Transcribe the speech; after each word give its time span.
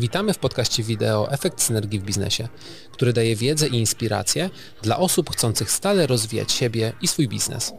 Witamy 0.00 0.34
w 0.34 0.38
podcaście 0.38 0.82
wideo 0.82 1.32
Efekt 1.32 1.62
Synergii 1.62 2.00
w 2.00 2.04
Biznesie, 2.04 2.48
który 2.92 3.12
daje 3.12 3.36
wiedzę 3.36 3.68
i 3.68 3.74
inspiracje 3.78 4.50
dla 4.82 4.98
osób 4.98 5.30
chcących 5.30 5.70
stale 5.70 6.06
rozwijać 6.06 6.52
siebie 6.52 6.92
i 7.02 7.08
swój 7.08 7.28
biznes. 7.28 7.72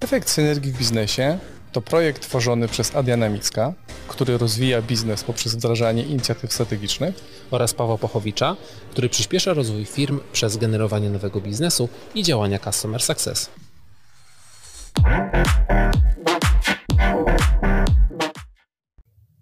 Efekt 0.00 0.28
Synergii 0.28 0.72
w 0.72 0.78
Biznesie 0.78 1.38
to 1.72 1.80
projekt 1.80 2.22
tworzony 2.22 2.68
przez 2.68 2.94
Adriana 2.94 3.28
Micka, 3.28 3.72
który 4.08 4.38
rozwija 4.38 4.82
biznes 4.82 5.24
poprzez 5.24 5.54
wdrażanie 5.54 6.02
inicjatyw 6.02 6.52
strategicznych 6.52 7.14
oraz 7.50 7.74
Pawła 7.74 7.98
Pochowicza, 7.98 8.56
który 8.90 9.08
przyspiesza 9.08 9.54
rozwój 9.54 9.84
firm 9.84 10.20
przez 10.32 10.56
generowanie 10.56 11.10
nowego 11.10 11.40
biznesu 11.40 11.88
i 12.14 12.22
działania 12.22 12.58
Customer 12.58 13.02
Success. 13.02 13.50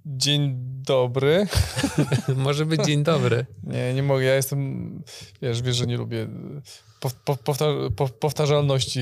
Dzień 0.07 0.74
dobry. 0.87 1.47
Może 2.37 2.67
być 2.67 2.85
dzień 2.85 3.03
dobry. 3.03 3.47
Nie, 3.63 3.95
nie 3.95 4.03
mogę. 4.03 4.25
Ja 4.25 4.35
jestem, 4.35 5.03
wiesz, 5.43 5.63
wiesz, 5.63 5.77
że 5.77 5.87
nie 5.87 5.97
lubię 5.97 6.29
powtarzalności 8.21 9.01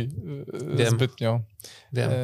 e, 0.73 0.77
Wiem. 0.77 0.91
zbytnio. 0.91 1.41
Wiem. 1.93 2.11
E, 2.11 2.17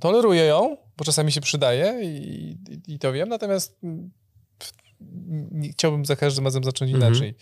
toleruję 0.00 0.44
ją, 0.44 0.76
bo 0.96 1.04
czasami 1.04 1.32
się 1.32 1.40
przydaje 1.40 2.04
i, 2.04 2.58
i, 2.70 2.94
i 2.94 2.98
to 2.98 3.12
wiem, 3.12 3.28
natomiast 3.28 3.80
chciałbym 5.72 6.04
za 6.04 6.16
każdym 6.16 6.44
razem 6.44 6.64
zacząć 6.64 6.92
mhm. 6.92 7.12
inaczej 7.12 7.34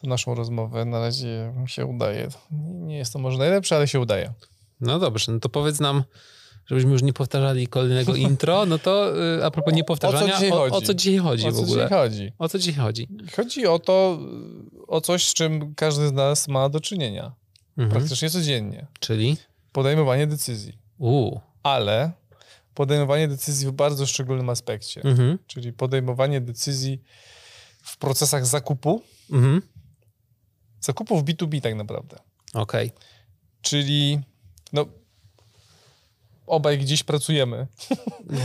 tę 0.00 0.08
naszą 0.08 0.34
rozmowę. 0.34 0.84
Na 0.84 1.00
razie 1.00 1.52
się 1.66 1.86
udaje. 1.86 2.28
Nie 2.70 2.98
jest 2.98 3.12
to 3.12 3.18
może 3.18 3.38
najlepsze, 3.38 3.76
ale 3.76 3.88
się 3.88 4.00
udaje. 4.00 4.32
No 4.80 4.98
dobrze, 4.98 5.32
no 5.32 5.40
to 5.40 5.48
powiedz 5.48 5.80
nam, 5.80 6.04
żebyśmy 6.66 6.92
już 6.92 7.02
nie 7.02 7.12
powtarzali 7.12 7.66
kolejnego 7.66 8.14
intro, 8.28 8.66
no 8.66 8.78
to 8.78 9.22
y, 9.38 9.44
a 9.44 9.50
propos 9.50 9.74
niepowtarzania, 9.74 10.24
o 10.24 10.30
co 10.30 10.34
dzisiaj 10.34 10.50
chodzi, 10.50 10.74
o, 10.74 10.76
o 10.76 10.82
co 10.82 10.94
dzisiaj 10.94 11.18
chodzi 11.18 11.50
w 11.50 11.58
ogóle? 11.58 11.88
Chodzi? 11.88 12.32
O 12.38 12.48
co 12.48 12.58
dzisiaj 12.58 12.74
chodzi? 12.74 13.08
Chodzi 13.36 13.66
o 13.66 13.78
to, 13.78 14.18
o 14.86 15.00
coś, 15.00 15.28
z 15.28 15.34
czym 15.34 15.74
każdy 15.74 16.08
z 16.08 16.12
nas 16.12 16.48
ma 16.48 16.68
do 16.68 16.80
czynienia. 16.80 17.32
Mhm. 17.76 17.90
Praktycznie 17.90 18.30
codziennie. 18.30 18.86
Czyli? 19.00 19.36
Podejmowanie 19.72 20.26
decyzji. 20.26 20.78
U. 20.98 21.38
Ale 21.62 22.12
podejmowanie 22.74 23.28
decyzji 23.28 23.68
w 23.68 23.72
bardzo 23.72 24.06
szczególnym 24.06 24.50
aspekcie. 24.50 25.02
Mhm. 25.04 25.38
Czyli 25.46 25.72
podejmowanie 25.72 26.40
decyzji 26.40 27.02
w 27.82 27.96
procesach 27.98 28.46
zakupu. 28.46 29.02
Mhm. 29.30 29.62
Zakupu 30.80 31.18
w 31.18 31.24
B2B 31.24 31.60
tak 31.60 31.74
naprawdę. 31.74 32.16
Okej. 32.54 32.86
Okay. 32.86 33.06
Czyli 33.62 34.20
no, 34.72 34.86
obaj 36.46 36.78
gdzieś 36.78 37.02
pracujemy. 37.02 37.66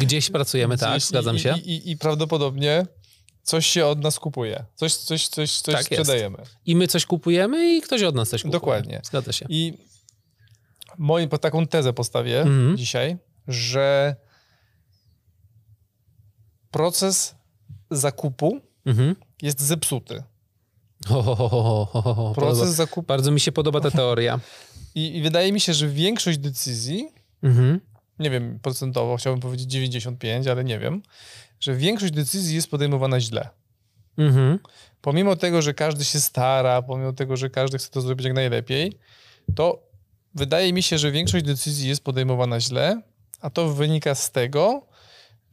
Gdzieś 0.02 0.30
pracujemy, 0.30 0.78
tak, 0.78 0.92
gdzieś 0.92 1.04
zgadzam 1.04 1.40
się. 1.40 1.56
I, 1.58 1.70
i, 1.70 1.92
I, 1.92 1.98
prawdopodobnie 1.98 2.86
coś 3.44 3.68
się 3.68 3.86
od 3.86 4.04
nas 4.04 4.20
kupuje. 4.20 4.66
Coś, 4.76 4.96
coś, 4.96 5.28
coś, 5.28 5.62
coś 5.62 5.76
tak 5.76 5.86
sprzedajemy. 5.86 6.38
Jest. 6.40 6.56
I 6.66 6.76
my 6.76 6.88
coś 6.88 7.06
kupujemy 7.06 7.76
i 7.76 7.82
ktoś 7.82 8.04
od 8.04 8.16
nas 8.16 8.30
coś 8.30 8.42
kupuje. 8.42 8.60
Dokładnie. 8.60 9.02
Zgadza 9.04 9.32
się. 9.32 9.46
I 9.50 9.74
moim, 10.98 11.30
taką 11.30 11.68
tezę 11.68 11.94
postawię 11.94 12.42
mhm. 12.42 12.78
dzisiaj, 12.78 13.18
że 13.48 14.16
proces 16.72 17.36
zakupu 17.92 18.62
mhm. 18.86 19.16
jest 19.42 19.62
zepsuty. 19.62 20.24
proces 22.36 22.70
zakupu. 22.70 23.08
Bardzo 23.08 23.32
mi 23.32 23.40
się 23.40 23.52
podoba 23.52 23.82
ta 23.82 23.92
teoria. 23.92 24.40
I, 24.96 25.18
I, 25.18 25.22
wydaje 25.22 25.52
mi 25.52 25.60
się, 25.60 25.74
że 25.74 25.88
większość 25.88 26.38
decyzji 26.38 27.10
mhm 27.44 27.91
nie 28.22 28.30
wiem 28.30 28.60
procentowo, 28.62 29.18
chciałbym 29.18 29.42
powiedzieć 29.42 29.72
95, 29.72 30.48
ale 30.48 30.64
nie 30.64 30.80
wiem, 30.80 31.02
że 31.60 31.76
większość 31.76 32.14
decyzji 32.14 32.56
jest 32.56 32.72
podejmowana 32.72 33.20
źle. 33.20 33.50
Mhm. 34.18 34.60
Pomimo 35.02 35.36
tego, 35.36 35.62
że 35.62 35.74
każdy 35.74 36.06
się 36.06 36.20
stara, 36.20 36.82
pomimo 36.82 37.14
tego, 37.14 37.38
że 37.38 37.50
każdy 37.50 37.78
chce 37.78 37.90
to 37.90 38.02
zrobić 38.02 38.26
jak 38.26 38.36
najlepiej, 38.36 38.98
to 39.56 39.84
wydaje 40.36 40.74
mi 40.74 40.84
się, 40.84 40.98
że 40.98 41.12
większość 41.12 41.46
decyzji 41.46 41.90
jest 41.90 42.04
podejmowana 42.04 42.60
źle, 42.60 43.02
a 43.42 43.50
to 43.50 43.74
wynika 43.74 44.16
z 44.16 44.32
tego, 44.32 44.86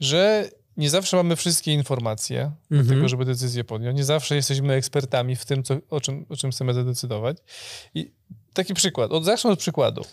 że 0.01 0.51
nie 0.77 0.91
zawsze 0.91 1.17
mamy 1.17 1.37
wszystkie 1.37 1.75
informacje 1.75 2.53
mhm. 2.71 2.87
do 2.89 2.95
tego, 2.95 3.09
żeby 3.09 3.25
decyzję 3.25 3.65
podjąć. 3.65 3.97
Nie 3.97 4.05
zawsze 4.05 4.37
jesteśmy 4.37 4.75
ekspertami 4.75 5.37
w 5.37 5.45
tym, 5.45 5.63
co, 5.63 5.77
o, 5.91 6.01
czym, 6.01 6.27
o 6.29 6.37
czym 6.37 6.51
chcemy 6.51 6.75
zadecydować. 6.75 7.37
I 7.95 8.11
taki 8.55 8.75
przykład. 8.75 9.13
Od, 9.13 9.25
zacznę 9.25 9.51
od 9.51 9.59
przykładu. 9.59 10.05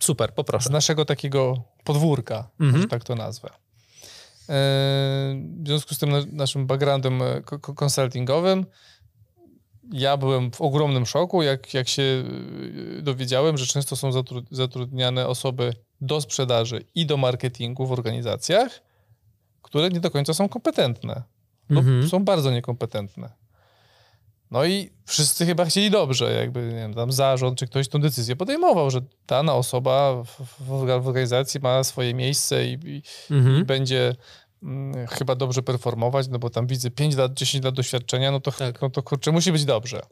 Super, 0.00 0.34
poproszę. 0.34 0.68
Z 0.68 0.70
naszego 0.72 1.04
takiego 1.04 1.62
podwórka, 1.84 2.50
mhm. 2.60 2.82
że 2.82 2.88
tak 2.88 3.04
to 3.04 3.14
nazwę. 3.14 3.48
E, 3.48 3.54
w 5.62 5.66
związku 5.66 5.94
z 5.94 5.98
tym 5.98 6.10
naszym 6.32 6.66
backgroundem 6.66 7.22
e, 7.22 7.42
konsultingowym 7.76 8.66
ja 9.92 10.16
byłem 10.16 10.50
w 10.50 10.60
ogromnym 10.60 11.06
szoku, 11.06 11.42
jak, 11.42 11.74
jak 11.74 11.88
się 11.88 12.24
e, 12.98 13.02
dowiedziałem, 13.02 13.58
że 13.58 13.66
często 13.66 13.96
są 13.96 14.10
zatrudniane 14.50 15.26
osoby 15.26 15.72
do 16.00 16.20
sprzedaży 16.20 16.84
i 16.94 17.06
do 17.06 17.16
marketingu 17.16 17.86
w 17.86 17.92
organizacjach, 17.92 18.82
które 19.62 19.88
nie 19.88 20.00
do 20.00 20.10
końca 20.10 20.34
są 20.34 20.48
kompetentne. 20.48 21.22
Mhm. 21.70 22.08
Są 22.08 22.24
bardzo 22.24 22.50
niekompetentne. 22.50 23.32
No 24.50 24.64
i 24.64 24.90
wszyscy 25.06 25.46
chyba 25.46 25.64
chcieli 25.64 25.90
dobrze, 25.90 26.32
jakby 26.32 26.62
nie 26.66 26.74
wiem, 26.74 26.94
tam 26.94 27.12
zarząd 27.12 27.58
czy 27.58 27.66
ktoś 27.66 27.88
tą 27.88 28.00
decyzję 28.00 28.36
podejmował, 28.36 28.90
że 28.90 29.00
dana 29.26 29.54
osoba 29.54 30.22
w, 30.24 30.66
w 30.66 31.08
organizacji 31.08 31.60
ma 31.60 31.84
swoje 31.84 32.14
miejsce 32.14 32.66
i, 32.66 32.72
i, 32.84 33.02
mhm. 33.30 33.60
i 33.60 33.64
będzie 33.64 34.14
mm, 34.62 35.06
chyba 35.06 35.34
dobrze 35.34 35.62
performować, 35.62 36.28
no 36.28 36.38
bo 36.38 36.50
tam 36.50 36.66
widzę 36.66 36.90
5 36.90 37.16
lat, 37.16 37.34
10 37.34 37.64
lat 37.64 37.74
doświadczenia, 37.74 38.30
no 38.30 38.40
to, 38.40 38.52
tak. 38.52 38.82
no 38.82 38.90
to 38.90 39.02
kurczę, 39.02 39.32
musi 39.32 39.52
być 39.52 39.64
dobrze. 39.64 40.02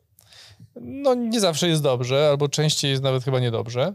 No 0.80 1.14
nie 1.14 1.40
zawsze 1.40 1.68
jest 1.68 1.82
dobrze, 1.82 2.28
albo 2.28 2.48
częściej 2.48 2.90
jest 2.90 3.02
nawet 3.02 3.24
chyba 3.24 3.40
niedobrze. 3.40 3.94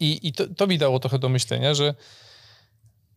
I, 0.00 0.28
i 0.28 0.32
to, 0.32 0.44
to 0.56 0.66
mi 0.66 0.78
dało 0.78 0.98
trochę 0.98 1.18
do 1.18 1.28
myślenia, 1.28 1.74
że 1.74 1.94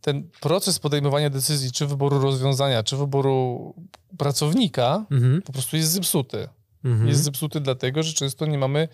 ten 0.02 0.30
proces 0.40 0.80
podejmowania 0.80 1.30
decyzji, 1.30 1.72
czy 1.72 1.88
wyboru 1.88 2.20
rozwiązania, 2.20 2.84
czy 2.84 2.98
wyboru 2.98 3.74
pracownika, 4.18 5.06
mhm. 5.12 5.42
po 5.42 5.54
prostu 5.54 5.78
jest 5.78 5.92
zepsuty. 5.92 6.48
Mhm. 6.86 7.08
Jest 7.08 7.24
zepsuty 7.24 7.62
dlatego, 7.62 8.04
że 8.04 8.14
często 8.14 8.46
nie 8.46 8.58
mamy 8.58 8.88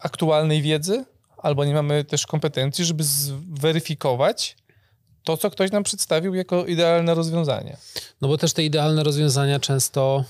aktualnej 0.00 0.62
wiedzy, 0.62 1.04
albo 1.36 1.64
nie 1.64 1.74
mamy 1.74 2.04
też 2.04 2.26
kompetencji, 2.26 2.84
żeby 2.84 3.04
zweryfikować 3.04 4.56
to, 5.22 5.36
co 5.36 5.50
ktoś 5.50 5.70
nam 5.70 5.82
przedstawił 5.82 6.34
jako 6.34 6.66
idealne 6.66 7.14
rozwiązanie. 7.14 7.76
No 8.20 8.28
bo 8.28 8.38
też 8.38 8.52
te 8.52 8.64
idealne 8.64 9.04
rozwiązania 9.04 9.60
często 9.60 10.24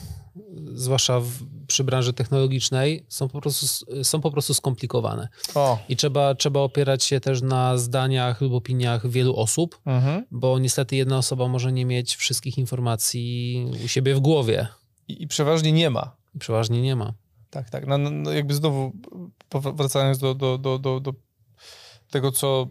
zwłaszcza 0.74 1.20
w, 1.20 1.30
przy 1.78 1.84
branży 1.84 2.12
technologicznej, 2.12 3.04
są 3.08 3.28
po 3.28 3.40
prostu, 3.40 3.66
są 4.04 4.20
po 4.20 4.30
prostu 4.30 4.54
skomplikowane. 4.54 5.28
O. 5.54 5.78
I 5.88 5.96
trzeba, 5.96 6.34
trzeba 6.34 6.60
opierać 6.60 7.04
się 7.04 7.20
też 7.20 7.42
na 7.42 7.78
zdaniach 7.78 8.40
lub 8.40 8.52
opiniach 8.52 9.08
wielu 9.08 9.36
osób, 9.36 9.80
mhm. 9.86 10.24
bo 10.30 10.58
niestety 10.58 10.96
jedna 10.96 11.18
osoba 11.18 11.48
może 11.48 11.72
nie 11.72 11.84
mieć 11.84 12.16
wszystkich 12.16 12.58
informacji 12.58 13.66
u 13.84 13.88
siebie 13.88 14.14
w 14.14 14.20
głowie. 14.20 14.66
I, 15.08 15.22
i 15.22 15.28
przeważnie 15.28 15.72
nie 15.72 15.90
ma. 15.90 16.16
I 16.34 16.38
przeważnie 16.38 16.82
nie 16.82 16.96
ma. 16.96 17.12
Tak, 17.50 17.70
tak. 17.70 17.86
No, 17.86 17.98
no, 17.98 18.10
no 18.10 18.32
jakby 18.32 18.54
znowu 18.54 18.92
wracając 19.74 20.18
do, 20.18 20.34
do, 20.34 20.58
do, 20.58 20.78
do, 20.78 21.00
do 21.00 21.12
tego, 22.10 22.32
co 22.32 22.68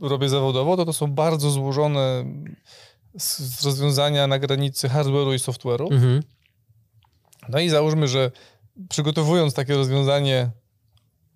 robię 0.00 0.28
zawodowo, 0.28 0.76
to 0.76 0.84
to 0.84 0.92
są 0.92 1.12
bardzo 1.12 1.50
złożone 1.50 2.24
rozwiązania 3.64 4.26
na 4.26 4.38
granicy 4.38 4.88
hardware'u 4.88 5.34
i 5.34 5.38
software'u. 5.38 5.92
Mhm 5.92 6.22
no 7.52 7.60
i 7.60 7.68
załóżmy, 7.68 8.08
że 8.08 8.30
przygotowując 8.88 9.54
takie 9.54 9.74
rozwiązanie, 9.74 10.50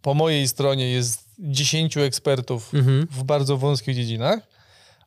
po 0.02 0.14
mojej 0.14 0.48
stronie 0.48 0.90
jest 0.90 1.28
10 1.38 1.96
ekspertów 1.96 2.74
mhm. 2.74 3.06
w 3.10 3.24
bardzo 3.24 3.56
wąskich 3.56 3.96
dziedzinach, 3.96 4.40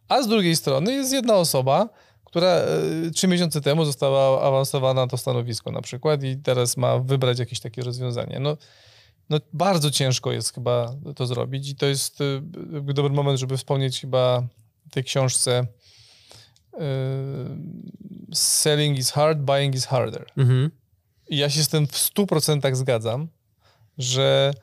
a 0.07 0.21
z 0.21 0.27
drugiej 0.27 0.55
strony 0.55 0.93
jest 0.93 1.13
jedna 1.13 1.35
osoba, 1.35 1.89
która 2.25 2.47
e, 2.47 2.67
trzy 3.13 3.27
miesiące 3.27 3.61
temu 3.61 3.85
została 3.85 4.41
awansowana 4.41 5.01
na 5.01 5.07
to 5.07 5.17
stanowisko 5.17 5.71
na 5.71 5.81
przykład 5.81 6.23
i 6.23 6.37
teraz 6.37 6.77
ma 6.77 6.99
wybrać 6.99 7.39
jakieś 7.39 7.59
takie 7.59 7.83
rozwiązanie. 7.83 8.39
No, 8.39 8.57
no 9.29 9.39
bardzo 9.53 9.91
ciężko 9.91 10.31
jest 10.31 10.53
chyba 10.53 10.95
to 11.15 11.27
zrobić 11.27 11.69
i 11.69 11.75
to 11.75 11.85
jest 11.85 12.21
e, 12.21 12.93
dobry 12.93 13.13
moment, 13.13 13.39
żeby 13.39 13.57
wspomnieć 13.57 14.01
chyba 14.01 14.43
tej 14.91 15.03
książce 15.03 15.67
e, 16.73 16.79
Selling 18.33 18.97
is 18.97 19.11
hard, 19.11 19.39
buying 19.39 19.75
is 19.75 19.85
harder. 19.85 20.25
Mhm. 20.37 20.71
Ja 21.29 21.49
się 21.49 21.63
z 21.63 21.69
tym 21.69 21.87
w 21.87 21.91
100% 21.91 22.75
zgadzam, 22.75 23.27
że 23.97 24.53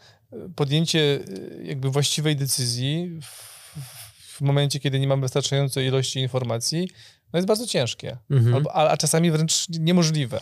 podjęcie 0.57 1.21
e, 1.61 1.65
jakby 1.65 1.91
właściwej 1.91 2.37
decyzji 2.37 3.21
w, 3.23 3.55
w 4.37 4.41
momencie, 4.41 4.81
kiedy 4.81 5.01
nie 5.01 5.09
mamy 5.09 5.23
wystarczającej 5.23 5.87
ilości 5.87 6.21
informacji, 6.21 6.89
no 7.33 7.39
jest 7.39 7.49
bardzo 7.49 7.67
ciężkie, 7.67 8.17
mhm. 8.31 8.55
albo, 8.55 8.77
a, 8.77 8.89
a, 8.89 8.97
czasami 8.97 9.31
wręcz 9.31 9.69
niemożliwe. 9.69 10.41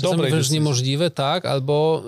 Czasami 0.00 0.20
wręcz 0.20 0.34
decyzji. 0.34 0.54
niemożliwe, 0.54 1.10
tak, 1.10 1.46
albo 1.46 2.02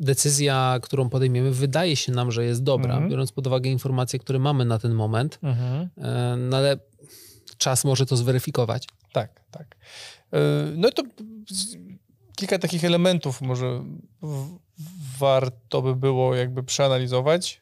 decyzja, 0.00 0.78
którą 0.82 1.08
podejmiemy, 1.08 1.50
wydaje 1.50 1.96
się 1.96 2.12
nam, 2.12 2.32
że 2.32 2.44
jest 2.44 2.62
dobra, 2.62 2.92
mhm. 2.92 3.10
biorąc 3.10 3.32
pod 3.32 3.46
uwagę 3.46 3.70
informacje, 3.70 4.18
które 4.18 4.38
mamy 4.38 4.64
na 4.64 4.78
ten 4.78 4.94
moment, 4.94 5.38
mhm. 5.42 5.88
E, 5.98 6.36
no 6.36 6.56
ale 6.56 6.76
czas 7.58 7.84
może 7.84 8.06
to 8.06 8.16
zweryfikować. 8.16 8.88
Tak, 9.12 9.40
tak. 9.50 9.76
E, 10.32 10.38
no 10.76 10.88
i 10.88 10.92
to 10.92 11.02
kilka 12.36 12.58
takich 12.58 12.84
elementów 12.84 13.40
może 13.42 13.84
warto 15.18 15.82
by 15.82 15.96
było 15.96 16.34
jakby 16.34 16.62
przeanalizować, 16.62 17.60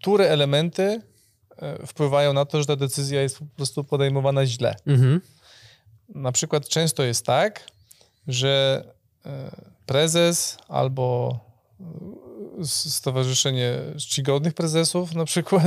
które 0.00 0.28
elementy 0.28 1.02
e, 1.56 1.86
wpływają 1.86 2.32
na 2.32 2.44
to, 2.44 2.60
że 2.60 2.66
ta 2.66 2.76
decyzja 2.76 3.22
jest 3.22 3.38
po 3.38 3.44
prostu 3.56 3.84
podejmowana 3.84 4.46
źle. 4.46 4.76
Mhm. 4.86 5.20
Na 6.08 6.32
przykład 6.32 6.68
często 6.68 7.02
jest 7.02 7.26
tak, 7.26 7.66
że 8.28 8.84
e, 9.26 9.50
prezes 9.86 10.58
albo 10.68 11.38
e, 12.60 12.64
Stowarzyszenie 12.64 13.78
Czcigodnych 13.98 14.54
Prezesów 14.54 15.14
na 15.14 15.24
przykład 15.24 15.64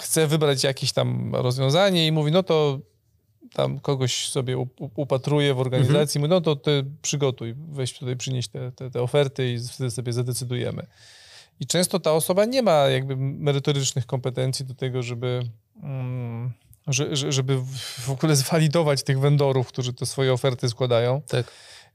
chce 0.00 0.26
wybrać 0.26 0.64
jakieś 0.64 0.92
tam 0.92 1.34
rozwiązanie 1.34 2.06
i 2.06 2.12
mówi, 2.12 2.32
no 2.32 2.42
to 2.42 2.78
tam 3.54 3.80
kogoś 3.80 4.28
sobie 4.28 4.66
upatruje 4.96 5.54
w 5.54 5.60
organizacji, 5.60 6.18
mhm. 6.18 6.30
no 6.30 6.40
to 6.40 6.56
ty 6.56 6.84
przygotuj, 7.02 7.54
weź 7.68 7.98
tutaj 7.98 8.16
przynieść 8.16 8.48
te, 8.48 8.72
te, 8.72 8.90
te 8.90 9.02
oferty 9.02 9.52
i 9.52 9.58
wtedy 9.68 9.90
sobie 9.90 10.12
zadecydujemy. 10.12 10.86
I 11.60 11.66
często 11.66 12.00
ta 12.00 12.12
osoba 12.12 12.44
nie 12.44 12.62
ma 12.62 12.72
jakby 12.72 13.16
merytorycznych 13.16 14.06
kompetencji 14.06 14.64
do 14.64 14.74
tego, 14.74 15.02
żeby, 15.02 15.42
mm, 15.82 16.52
żeby 17.12 17.58
w 17.98 18.10
ogóle 18.10 18.36
zwalidować 18.36 19.02
tych 19.02 19.20
vendorów, 19.20 19.68
którzy 19.68 19.92
te 19.92 20.06
swoje 20.06 20.32
oferty 20.32 20.68
składają. 20.68 21.22
Tak. 21.28 21.46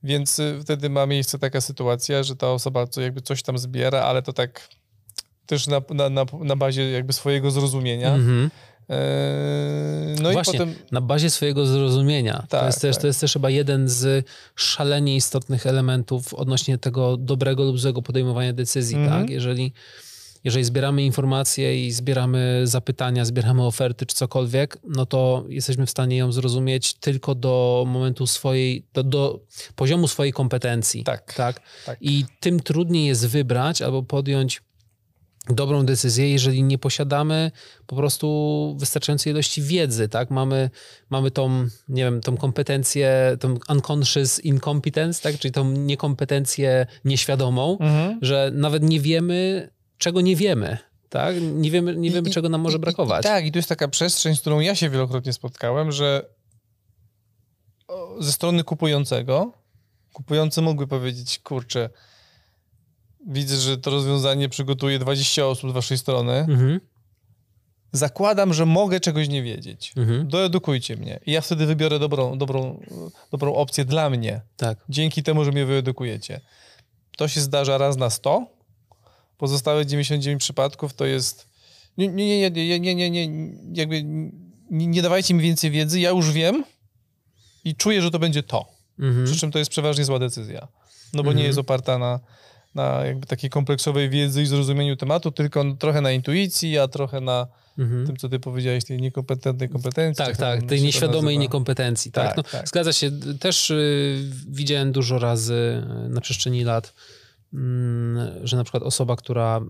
Więc 0.04 0.40
y, 0.40 0.60
wtedy 0.64 0.90
ma 0.90 1.06
miejsce 1.06 1.40
taka 1.40 1.62
sytuacja, 1.62 2.24
że 2.24 2.36
ta 2.36 2.52
osoba 2.52 2.88
co 2.88 3.02
jakby 3.02 3.22
coś 3.22 3.44
tam 3.44 3.58
zbiera, 3.58 4.02
ale 4.02 4.22
to 4.22 4.34
tak 4.34 4.70
też 5.46 5.68
na, 5.68 5.82
na, 5.90 6.10
na, 6.10 6.26
na 6.40 6.56
bazie 6.56 6.92
jakby 6.92 7.14
swojego 7.14 7.52
zrozumienia. 7.52 8.14
Mhm. 8.14 8.50
Eee, 8.90 10.16
no 10.22 10.32
Właśnie, 10.32 10.54
i 10.54 10.58
potem... 10.58 10.76
na 10.92 11.02
bazie 11.02 11.30
swojego 11.30 11.66
zrozumienia. 11.66 12.46
Tak, 12.50 12.62
to, 12.62 12.66
jest 12.66 12.82
też, 12.82 12.96
tak. 12.96 13.02
to 13.02 13.08
jest 13.08 13.22
też 13.22 13.34
chyba 13.34 13.50
jeden 13.50 13.90
z 13.90 14.26
szalenie 14.56 15.16
istotnych 15.16 15.66
elementów 15.66 16.34
odnośnie 16.34 16.78
tego 16.78 17.18
dobrego 17.18 17.64
lub 17.64 17.80
złego 17.80 18.02
podejmowania 18.02 18.54
decyzji. 18.54 18.96
Mm 18.96 19.10
-hmm. 19.10 19.20
tak? 19.22 19.30
Jeżeli, 19.30 19.74
jeżeli 20.44 20.66
zbieramy 20.66 21.04
informacje 21.04 21.88
i 21.88 21.92
zbieramy 21.92 22.62
zapytania, 22.64 23.26
zbieramy 23.26 23.66
oferty 23.66 24.06
czy 24.06 24.16
cokolwiek, 24.16 24.78
no 24.84 25.06
to 25.06 25.46
jesteśmy 25.50 25.86
w 25.86 25.90
stanie 25.90 26.18
ją 26.18 26.32
zrozumieć 26.32 26.94
tylko 26.94 27.36
do 27.36 27.84
momentu 27.88 28.28
swojej, 28.28 28.86
do, 28.94 29.04
do 29.04 29.40
poziomu 29.76 30.08
swojej 30.08 30.34
kompetencji. 30.34 31.04
Tak, 31.04 31.34
tak? 31.34 31.62
tak. 31.86 31.98
I 32.02 32.26
tym 32.40 32.60
trudniej 32.60 33.08
jest 33.08 33.28
wybrać 33.28 33.82
albo 33.82 34.04
podjąć 34.04 34.62
dobrą 35.50 35.86
decyzję, 35.86 36.32
jeżeli 36.32 36.64
nie 36.64 36.78
posiadamy 36.78 37.52
po 37.88 37.96
prostu 37.96 38.76
wystarczającej 38.80 39.34
ilości 39.34 39.62
wiedzy, 39.62 40.10
tak? 40.10 40.32
Mamy, 40.32 40.70
mamy 41.10 41.32
tą, 41.32 41.68
nie 41.90 42.04
wiem, 42.04 42.22
tą 42.22 42.38
kompetencję, 42.38 43.38
tą 43.40 43.58
unconscious 43.70 44.40
incompetence, 44.40 45.22
tak? 45.22 45.40
Czyli 45.40 45.52
tą 45.52 45.72
niekompetencję 45.72 46.86
nieświadomą, 47.06 47.78
mhm. 47.80 48.20
że 48.22 48.52
nawet 48.54 48.84
nie 48.84 49.00
wiemy, 49.00 49.70
czego 49.98 50.22
nie 50.22 50.36
wiemy, 50.36 50.78
tak? 51.10 51.36
Nie 51.42 51.72
wiemy, 51.72 51.96
nie 51.96 52.12
wiemy 52.12 52.30
I, 52.30 52.32
czego 52.32 52.50
nam 52.50 52.62
może 52.62 52.78
i, 52.78 52.82
brakować. 52.82 53.26
I, 53.26 53.28
tak, 53.28 53.46
i 53.46 53.52
tu 53.52 53.60
jest 53.60 53.70
taka 53.70 53.88
przestrzeń, 53.88 54.36
z 54.36 54.42
którą 54.42 54.60
ja 54.60 54.76
się 54.76 54.90
wielokrotnie 54.90 55.34
spotkałem, 55.34 55.92
że 55.92 56.26
ze 58.20 58.32
strony 58.32 58.64
kupującego, 58.64 59.54
kupujący 60.14 60.62
mógłby 60.62 60.88
powiedzieć, 60.88 61.40
kurczę, 61.40 61.90
widzę, 63.28 63.58
że 63.58 63.78
to 63.78 63.92
rozwiązanie 63.92 64.50
przygotuje 64.50 65.00
20 65.00 65.46
osób 65.46 65.70
z 65.70 65.74
waszej 65.74 65.98
strony. 65.98 66.34
Mhm. 66.34 66.80
Zakładam, 67.92 68.54
że 68.54 68.66
mogę 68.66 69.00
czegoś 69.00 69.30
nie 69.30 69.44
wiedzieć. 69.44 69.94
Mhm. 69.98 70.28
Doedukujcie 70.28 70.98
mnie. 70.98 71.20
I 71.26 71.32
ja 71.32 71.42
wtedy 71.42 71.66
wybiorę 71.66 72.00
dobrą, 72.00 72.38
dobrą, 72.38 72.80
dobrą 73.32 73.56
opcję 73.56 73.86
dla 73.86 74.10
mnie. 74.10 74.42
Tak. 74.58 74.78
Dzięki 74.90 75.24
temu, 75.24 75.46
że 75.46 75.52
mnie 75.52 75.66
wyedukujecie. 75.66 76.42
To 77.18 77.28
się 77.28 77.42
zdarza 77.42 77.78
raz 77.78 77.98
na 77.98 78.10
100. 78.10 78.48
Pozostałe 79.38 79.86
99 79.86 80.42
przypadków 80.42 80.94
to 80.94 81.06
jest. 81.06 81.50
Nie, 81.98 82.08
nie, 82.08 82.50
nie, 82.50 82.80
nie, 82.80 82.96
nie, 82.96 83.10
nie, 83.10 83.52
jakby 83.74 84.04
nie, 84.04 84.88
nie 84.88 85.02
dawajcie 85.02 85.34
mi 85.34 85.42
więcej 85.42 85.72
wiedzy, 85.72 86.00
ja 86.00 86.10
już 86.10 86.32
wiem 86.32 86.64
i 87.66 87.76
czuję, 87.76 88.02
że 88.02 88.12
to 88.12 88.20
będzie 88.20 88.44
to. 88.44 88.66
Mhm. 89.00 89.26
Przy 89.26 89.36
czym 89.36 89.52
to 89.52 89.60
jest 89.60 89.72
przeważnie 89.72 90.06
zła 90.06 90.20
decyzja. 90.20 90.68
No 91.14 91.24
bo 91.24 91.34
nie 91.34 91.44
jest 91.44 91.60
oparta 91.60 91.98
na, 91.98 92.20
na 92.76 93.06
jakby 93.06 93.28
takiej 93.28 93.50
kompleksowej 93.50 94.10
wiedzy 94.10 94.42
i 94.42 94.46
zrozumieniu 94.46 94.96
tematu, 94.96 95.32
tylko 95.32 95.66
trochę 95.80 96.02
na 96.02 96.12
intuicji, 96.12 96.78
a 96.78 96.88
trochę 96.88 97.22
na 97.22 97.48
mhm. 97.78 98.08
tym, 98.08 98.18
co 98.18 98.30
ty 98.30 98.40
powiedziałeś, 98.40 98.86
tej 98.86 99.02
niekompetentnej 99.02 99.70
kompetencji. 99.70 100.26
Tak, 100.26 100.38
tak, 100.38 100.64
tej 100.64 100.82
nieświadomej 100.82 101.38
niekompetencji. 101.38 102.12
Tak, 102.12 102.28
tak, 102.28 102.38
no, 102.38 102.44
tak, 102.44 102.68
Zgadza 102.68 102.94
się. 102.94 103.12
Też 103.40 103.70
y, 103.70 104.30
widziałem 104.48 104.92
dużo 104.92 105.20
razy 105.20 105.84
y, 106.06 106.10
na 106.10 106.22
przestrzeni 106.22 106.64
lat, 106.64 106.94
y, 107.54 107.58
że 108.44 108.58
na 108.58 108.64
przykład 108.64 108.84
osoba, 108.84 109.16
która 109.16 109.62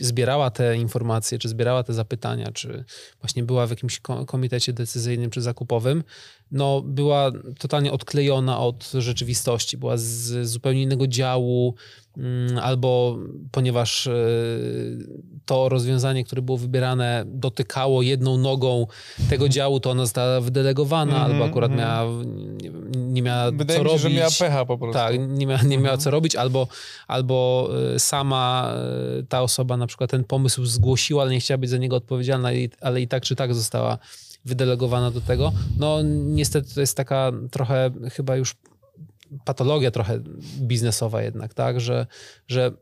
zbierała 0.00 0.50
te 0.50 0.76
informacje, 0.76 1.38
czy 1.38 1.48
zbierała 1.48 1.82
te 1.82 1.92
zapytania, 1.92 2.52
czy 2.52 2.84
właśnie 3.20 3.42
była 3.42 3.66
w 3.66 3.70
jakimś 3.70 4.00
komitecie 4.26 4.72
decyzyjnym 4.72 5.30
czy 5.30 5.42
zakupowym, 5.42 6.04
no 6.50 6.82
była 6.82 7.32
totalnie 7.58 7.92
odklejona 7.92 8.58
od 8.58 8.92
rzeczywistości, 8.98 9.76
była 9.76 9.96
z 9.96 10.48
zupełnie 10.48 10.82
innego 10.82 11.06
działu, 11.06 11.74
mm, 12.16 12.58
albo 12.58 13.18
ponieważ 13.50 14.06
e, 14.06 14.12
to 15.44 15.68
rozwiązanie, 15.68 16.24
które 16.24 16.42
było 16.42 16.58
wybierane, 16.58 17.24
dotykało 17.26 18.02
jedną 18.02 18.38
nogą 18.38 18.86
tego 19.30 19.48
działu, 19.48 19.80
to 19.80 19.90
ona 19.90 20.02
została 20.02 20.40
wydelegowana, 20.40 21.16
mm 21.16 21.22
-hmm, 21.28 21.32
albo 21.32 21.44
akurat 21.44 21.70
mm 21.70 21.84
-hmm. 21.84 21.88
miała, 21.88 22.24
nie, 23.14 23.22
miała 23.22 23.50
Wydaje 23.50 23.78
co 23.78 23.84
mi 23.84 23.90
się, 23.90 23.96
robić. 23.96 24.02
że 24.02 24.10
miała 24.10 24.30
pecha 24.38 24.64
po 24.64 24.78
prostu. 24.78 24.98
Tak, 24.98 25.14
nie 25.28 25.46
miała, 25.46 25.62
nie 25.62 25.78
miała 25.78 25.96
-hmm. 25.96 26.02
co 26.02 26.10
robić, 26.10 26.36
albo, 26.36 26.68
albo 27.08 27.70
e, 27.94 27.98
sama 27.98 28.74
e, 29.18 29.22
ta 29.22 29.42
osoba 29.42 29.76
na 29.76 29.86
przykład 29.86 30.10
ten 30.10 30.24
pomysł 30.24 30.64
zgłosiła, 30.64 31.22
ale 31.22 31.30
nie 31.30 31.40
chciała 31.40 31.58
być 31.58 31.70
za 31.70 31.78
niego 31.78 31.96
odpowiedzialna, 31.96 32.48
ale 32.80 33.00
i 33.00 33.08
tak 33.08 33.22
czy 33.22 33.36
tak 33.36 33.54
została 33.54 33.98
wydelegowana 34.44 35.10
do 35.10 35.20
tego. 35.20 35.52
No 35.78 36.02
niestety 36.24 36.74
to 36.74 36.80
jest 36.80 36.96
taka 36.96 37.32
trochę 37.50 37.90
chyba 38.12 38.36
już 38.36 38.54
patologia 39.44 39.90
trochę 39.90 40.20
biznesowa 40.58 41.22
jednak, 41.22 41.54
tak, 41.54 41.80
że, 41.80 42.06
że 42.48 42.72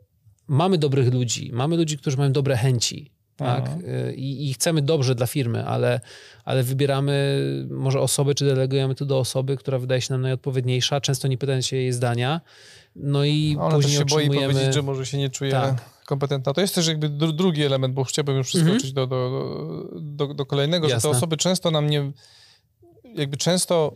mamy 0.48 0.78
dobrych 0.78 1.14
ludzi, 1.14 1.50
mamy 1.52 1.76
ludzi, 1.76 1.98
którzy 1.98 2.16
mają 2.16 2.32
dobre 2.32 2.56
chęci, 2.56 3.12
tak? 3.36 3.70
I, 4.14 4.50
I, 4.50 4.54
chcemy 4.54 4.82
dobrze 4.82 5.14
dla 5.14 5.26
firmy, 5.26 5.66
ale, 5.66 6.00
ale 6.44 6.62
wybieramy 6.62 7.38
może 7.70 8.00
osoby, 8.00 8.34
czy 8.34 8.44
delegujemy 8.44 8.94
to 8.94 9.04
do 9.06 9.18
osoby, 9.18 9.56
która 9.56 9.78
wydaje 9.78 10.00
się 10.00 10.14
nam 10.14 10.22
najodpowiedniejsza, 10.22 11.00
często 11.00 11.28
nie 11.28 11.38
pytając 11.38 11.66
się 11.66 11.76
jej 11.76 11.92
zdania. 11.92 12.40
No 12.96 13.24
i 13.24 13.56
Ona 13.60 13.74
później 13.74 13.94
się 13.96 14.02
otrzymujemy... 14.02 14.34
boi 14.34 14.54
powiedzieć, 14.54 14.74
że 14.74 14.82
może 14.82 15.06
się 15.06 15.18
nie 15.18 15.30
czuje 15.30 15.50
tak. 15.50 15.90
kompetentna. 16.06 16.52
To 16.52 16.60
jest 16.60 16.74
też 16.74 16.86
jakby 16.86 17.08
drugi 17.08 17.64
element, 17.64 17.94
bo 17.94 18.04
chciałbym 18.04 18.36
już 18.36 18.46
przeskoczyć 18.46 18.88
mhm. 18.88 18.94
do, 18.94 19.06
do, 19.06 20.00
do, 20.00 20.34
do, 20.34 20.46
kolejnego, 20.46 20.88
Jasne. 20.88 21.00
że 21.00 21.02
te 21.02 21.18
osoby 21.18 21.36
często 21.36 21.70
nam 21.70 21.90
nie... 21.90 22.12
Jakby 23.14 23.36
często 23.36 23.92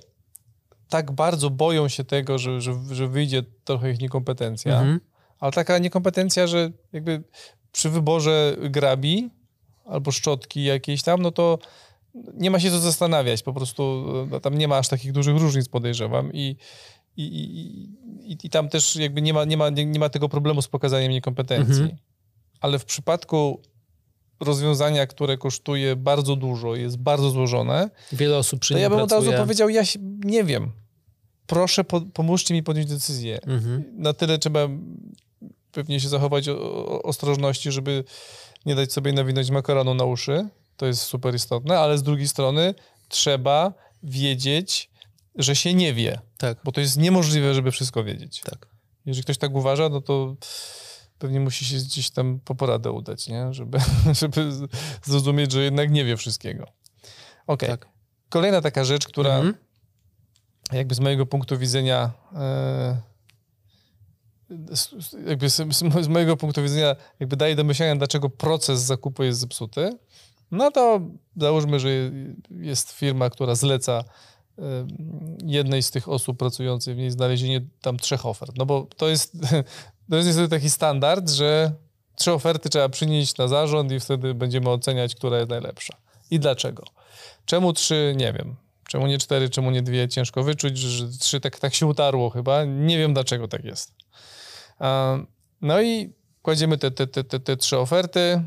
tak 0.89 1.13
bardzo 1.13 1.51
boją 1.51 1.89
się 1.89 2.05
tego, 2.05 2.39
że, 2.39 2.61
że, 2.61 2.75
że 2.93 3.09
wyjdzie 3.09 3.43
trochę 3.65 3.91
ich 3.91 4.01
niekompetencja, 4.01 4.73
mhm. 4.73 5.01
ale 5.41 5.53
taka 5.53 5.79
niekompetencja, 5.79 6.47
że 6.47 6.71
jakby 6.93 7.23
przy 7.77 7.91
wyborze 7.91 8.57
grabi 8.61 9.31
albo 9.85 10.13
szczotki 10.13 10.65
jakiejś 10.65 11.03
tam, 11.03 11.23
no 11.23 11.31
to 11.31 11.59
nie 12.35 12.51
ma 12.51 12.61
się 12.61 12.71
co 12.71 12.79
zastanawiać, 12.79 13.43
po 13.43 13.53
prostu 13.53 14.05
no, 14.31 14.41
tam 14.41 14.59
nie 14.59 14.69
ma 14.69 14.79
aż 14.79 14.89
takich 14.89 15.13
dużych 15.13 15.37
różnic, 15.37 15.69
podejrzewam 15.69 16.33
i, 16.33 16.57
i, 17.17 17.25
i, 17.25 18.39
i 18.43 18.51
tam 18.51 18.69
też 18.69 18.97
jakby 18.97 19.23
nie 19.23 19.35
ma, 19.35 19.45
nie, 19.45 19.57
ma, 19.57 19.71
nie, 19.71 19.99
ma 19.99 20.09
tego 20.09 20.29
problemu 20.29 20.63
z 20.63 20.69
pokazaniem 20.69 21.13
niekompetencji. 21.13 21.83
Mhm. 21.83 21.99
Ale 22.61 22.79
w 22.79 22.85
przypadku 22.85 23.63
rozwiązania, 24.41 25.07
które 25.07 25.39
kosztuje 25.39 25.97
bardzo 25.97 26.37
dużo, 26.37 26.75
jest 26.75 26.97
bardzo 26.97 27.31
złożone, 27.31 27.91
wiele 28.13 28.37
osób 28.37 28.61
przy 28.61 28.75
to 28.75 28.81
ja 28.81 28.91
bym 28.91 29.01
od 29.01 29.13
razu 29.13 29.33
powiedział, 29.33 29.69
ja 29.69 29.85
się, 29.85 29.99
nie 30.25 30.45
wiem, 30.45 30.71
proszę 31.47 31.85
po, 31.85 32.01
pomóżcie 32.01 32.55
mi 32.55 32.63
podjąć 32.63 32.89
decyzję. 32.89 33.39
Mhm. 33.43 33.85
Na 33.99 34.13
tyle 34.13 34.39
trzeba 34.39 34.69
pewnie 35.77 36.01
się 36.01 36.09
zachować 36.09 36.49
ostrożności, 37.03 37.73
żeby 37.73 38.05
nie 38.67 38.75
dać 38.75 38.93
sobie 38.93 39.13
nawinąć 39.13 39.51
makaronu 39.51 39.95
na 39.95 40.05
uszy. 40.05 40.49
To 40.77 40.87
jest 40.87 41.03
super 41.03 41.35
istotne, 41.35 41.79
ale 41.79 41.99
z 41.99 42.03
drugiej 42.03 42.29
strony 42.29 42.75
trzeba 43.09 43.73
wiedzieć, 44.03 44.91
że 45.35 45.57
się 45.57 45.75
nie 45.75 45.95
wie. 45.95 46.21
Tak. 46.39 46.59
Bo 46.65 46.73
to 46.73 46.81
jest 46.81 46.97
niemożliwe, 46.97 47.55
żeby 47.55 47.71
wszystko 47.71 48.05
wiedzieć. 48.05 48.41
Tak. 48.41 48.67
Jeżeli 49.07 49.25
ktoś 49.25 49.39
tak 49.39 49.55
uważa, 49.55 49.89
no 49.89 50.01
to 50.01 50.37
pewnie 51.19 51.41
musi 51.41 51.65
się 51.65 51.77
gdzieś 51.77 52.11
tam 52.11 52.41
po 52.45 52.55
poradę 52.55 52.91
udać, 52.91 53.29
nie? 53.29 53.53
Żeby, 53.53 53.79
żeby 54.21 54.53
zrozumieć, 55.03 55.53
że 55.53 55.63
jednak 55.63 55.91
nie 55.91 56.05
wie 56.05 56.17
wszystkiego. 56.17 56.67
Okay. 57.47 57.69
Tak. 57.69 57.89
Kolejna 58.29 58.61
taka 58.61 58.85
rzecz, 58.85 59.07
która 59.07 59.35
mhm. 59.35 59.55
jakby 60.73 60.95
z 60.95 61.01
mojego 61.01 61.27
punktu 61.27 61.59
widzenia 61.59 62.11
e, 62.35 63.16
jakby 65.27 65.51
z, 65.51 65.57
z, 66.03 66.09
mojego 66.09 66.37
punktu 66.37 66.63
widzenia 66.63 66.97
jakby 67.21 67.37
daje 67.37 67.57
do 67.57 67.65
myślenia, 67.65 67.97
dlaczego 67.97 68.31
proces 68.31 68.81
zakupu 68.81 69.23
jest 69.23 69.41
zepsuty, 69.41 69.99
no 70.51 70.71
to 70.71 71.01
załóżmy, 71.37 71.81
że 71.81 71.89
jest 72.51 72.93
firma, 72.93 73.31
która 73.31 73.55
zleca 73.55 74.05
jednej 75.45 75.83
z 75.83 75.91
tych 75.91 76.09
osób 76.09 76.39
pracujących 76.39 76.95
w 76.95 76.99
niej 76.99 77.11
znalezienie 77.11 77.61
tam 77.81 77.97
trzech 77.97 78.27
ofert. 78.27 78.53
No 78.57 78.67
bo 78.67 78.87
to 78.97 79.09
jest, 79.09 79.33
to 80.11 80.17
jest 80.17 80.27
niestety 80.29 80.49
taki 80.49 80.71
standard, 80.71 81.31
że 81.31 81.73
trzy 82.15 82.33
oferty 82.33 82.69
trzeba 82.69 82.89
przynieść 82.89 83.37
na 83.37 83.49
zarząd 83.49 83.93
i 83.93 84.01
wtedy 84.01 84.35
będziemy 84.35 84.71
oceniać, 84.71 85.15
która 85.15 85.37
jest 85.39 85.51
najlepsza. 85.51 85.97
I 86.31 86.41
dlaczego? 86.41 86.85
Czemu 87.45 87.73
trzy? 87.73 88.15
Nie 88.17 88.33
wiem. 88.33 88.57
Czemu 88.89 89.07
nie 89.07 89.19
cztery, 89.19 89.51
czemu 89.51 89.71
nie 89.71 89.83
dwie? 89.83 90.09
Ciężko 90.09 90.43
wyczuć, 90.43 90.79
że 90.79 91.09
trzy 91.09 91.41
tak, 91.41 91.59
tak 91.59 91.75
się 91.75 91.87
utarło 91.87 92.31
chyba. 92.31 92.65
Nie 92.65 92.99
wiem, 92.99 93.15
dlaczego 93.15 93.49
tak 93.49 93.65
jest. 93.65 93.95
No 95.63 95.83
i 95.83 96.13
kładziemy 96.43 96.79
te, 96.79 96.91
te, 96.91 97.07
te, 97.07 97.25
te, 97.25 97.41
te 97.41 97.57
trzy 97.57 97.79
oferty, 97.79 98.43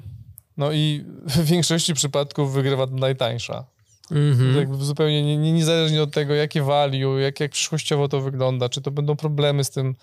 no 0.58 0.72
i 0.72 1.06
w 1.26 1.46
większości 1.46 1.94
przypadków 1.94 2.54
wygrywa 2.54 2.86
najtańsza. 2.92 3.66
Mm-hmm. 4.12 4.56
Jakby 4.56 4.86
zupełnie 4.86 5.24
nie, 5.24 5.38
nie, 5.38 5.54
niezależnie 5.54 6.04
od 6.04 6.12
tego, 6.12 6.34
jakie 6.34 6.62
value, 6.62 7.20
jak, 7.20 7.40
jak 7.40 7.52
przyszłościowo 7.52 8.08
to 8.08 8.22
wygląda, 8.22 8.70
czy 8.70 8.82
to 8.82 8.92
będą 8.92 9.16
problemy 9.16 9.64
z 9.64 9.70
tym 9.70 9.96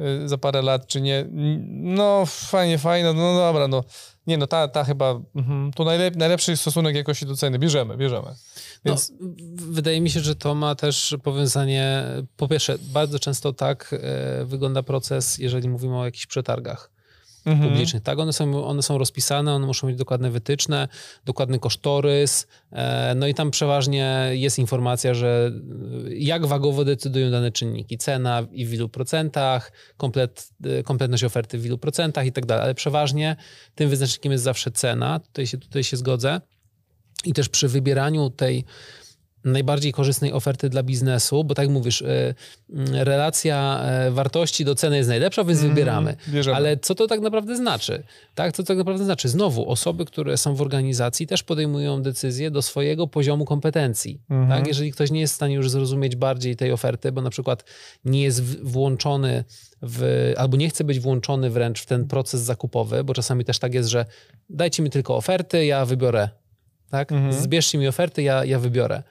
y, 0.00 0.28
za 0.28 0.38
parę 0.38 0.62
lat, 0.62 0.86
czy 0.86 1.00
nie. 1.00 1.26
No 1.68 2.26
fajnie, 2.26 2.78
fajnie, 2.78 3.04
no, 3.04 3.14
no 3.14 3.36
dobra, 3.36 3.68
no. 3.68 3.84
Nie, 4.26 4.38
no 4.38 4.46
ta, 4.46 4.68
ta 4.68 4.84
chyba, 4.84 5.20
mm, 5.34 5.72
tu 5.72 5.84
najlep, 5.84 6.16
najlepszy 6.16 6.56
stosunek 6.56 6.96
jakości 6.96 7.26
do 7.26 7.36
ceny. 7.36 7.58
Bierzemy, 7.58 7.96
bierzemy. 7.96 8.28
No, 8.28 8.34
Więc... 8.84 9.12
No, 9.20 9.28
wydaje 9.56 10.00
mi 10.00 10.10
się, 10.10 10.20
że 10.20 10.34
to 10.34 10.54
ma 10.54 10.74
też 10.74 11.16
powiązanie, 11.22 12.04
po 12.36 12.48
pierwsze, 12.48 12.78
bardzo 12.92 13.18
często 13.18 13.52
tak 13.52 13.94
e, 14.02 14.44
wygląda 14.44 14.82
proces, 14.82 15.38
jeżeli 15.38 15.68
mówimy 15.68 15.98
o 15.98 16.04
jakichś 16.04 16.26
przetargach 16.26 16.95
mhm. 17.46 17.70
publicznych. 17.70 18.02
Tak, 18.02 18.18
one 18.18 18.32
są, 18.32 18.64
one 18.64 18.82
są 18.82 18.98
rozpisane, 18.98 19.52
one 19.52 19.66
muszą 19.66 19.86
mieć 19.86 19.96
dokładne 19.96 20.30
wytyczne, 20.30 20.88
dokładny 21.24 21.58
kosztorys, 21.58 22.46
e, 22.72 23.14
no 23.16 23.26
i 23.26 23.34
tam 23.34 23.50
przeważnie 23.50 24.28
jest 24.32 24.58
informacja, 24.58 25.14
że 25.14 25.52
e, 26.06 26.14
jak 26.14 26.46
wagowo 26.46 26.84
decydują 26.84 27.30
dane 27.30 27.52
czynniki, 27.52 27.98
cena 27.98 28.46
i 28.52 28.66
w 28.66 28.74
ilu 28.74 28.88
procentach, 28.88 29.72
komplet, 29.96 30.48
e, 30.64 30.82
kompletność 30.82 31.24
oferty 31.24 31.58
w 31.58 31.66
ilu 31.66 31.78
procentach 31.78 32.26
i 32.26 32.32
tak 32.32 32.46
dalej, 32.46 32.64
ale 32.64 32.74
przeważnie 32.74 33.36
tym 33.74 33.90
wyznacznikiem 33.90 34.32
jest 34.32 34.44
zawsze 34.44 34.70
cena, 34.70 35.20
tutaj 35.20 35.46
się, 35.46 35.58
tutaj 35.58 35.84
się 35.84 35.96
zgodzę. 35.96 36.40
I 37.24 37.32
też 37.32 37.48
przy 37.48 37.68
wybieraniu 37.68 38.30
tej 38.30 38.64
najbardziej 39.46 39.92
korzystnej 39.92 40.32
oferty 40.32 40.68
dla 40.68 40.82
biznesu, 40.82 41.44
bo 41.44 41.54
tak 41.54 41.68
mówisz, 41.68 42.00
y, 42.00 42.04
y, 42.04 42.34
relacja 43.04 43.84
y, 44.08 44.10
wartości 44.10 44.64
do 44.64 44.74
ceny 44.74 44.96
jest 44.96 45.08
najlepsza, 45.08 45.44
więc 45.44 45.60
mm, 45.60 45.70
wybieramy. 45.70 46.16
Bierzemy. 46.28 46.56
Ale 46.56 46.76
co 46.76 46.94
to 46.94 47.06
tak 47.06 47.20
naprawdę 47.20 47.56
znaczy? 47.56 48.02
Tak, 48.34 48.52
co 48.52 48.62
to 48.62 48.66
tak 48.66 48.78
naprawdę 48.78 49.04
znaczy? 49.04 49.28
Znowu, 49.28 49.70
osoby, 49.70 50.04
które 50.04 50.36
są 50.36 50.54
w 50.54 50.62
organizacji 50.62 51.26
też 51.26 51.42
podejmują 51.42 52.02
decyzje 52.02 52.50
do 52.50 52.62
swojego 52.62 53.06
poziomu 53.06 53.44
kompetencji. 53.44 54.20
Mm. 54.30 54.48
Tak? 54.48 54.66
Jeżeli 54.66 54.92
ktoś 54.92 55.10
nie 55.10 55.20
jest 55.20 55.32
w 55.32 55.36
stanie 55.36 55.54
już 55.54 55.70
zrozumieć 55.70 56.16
bardziej 56.16 56.56
tej 56.56 56.72
oferty, 56.72 57.12
bo 57.12 57.22
na 57.22 57.30
przykład 57.30 57.64
nie 58.04 58.22
jest 58.22 58.62
włączony 58.62 59.44
w, 59.82 60.32
albo 60.36 60.56
nie 60.56 60.68
chce 60.68 60.84
być 60.84 61.00
włączony 61.00 61.50
wręcz 61.50 61.80
w 61.80 61.86
ten 61.86 62.06
proces 62.06 62.40
zakupowy, 62.40 63.04
bo 63.04 63.14
czasami 63.14 63.44
też 63.44 63.58
tak 63.58 63.74
jest, 63.74 63.88
że 63.88 64.06
dajcie 64.50 64.82
mi 64.82 64.90
tylko 64.90 65.16
oferty, 65.16 65.66
ja 65.66 65.84
wybiorę 65.84 66.28
tak? 66.90 67.12
Mhm. 67.12 67.32
Zbierzcie 67.32 67.78
mi 67.78 67.88
oferty, 67.88 68.22
ja, 68.22 68.44
ja 68.44 68.58
wybiorę 68.58 69.02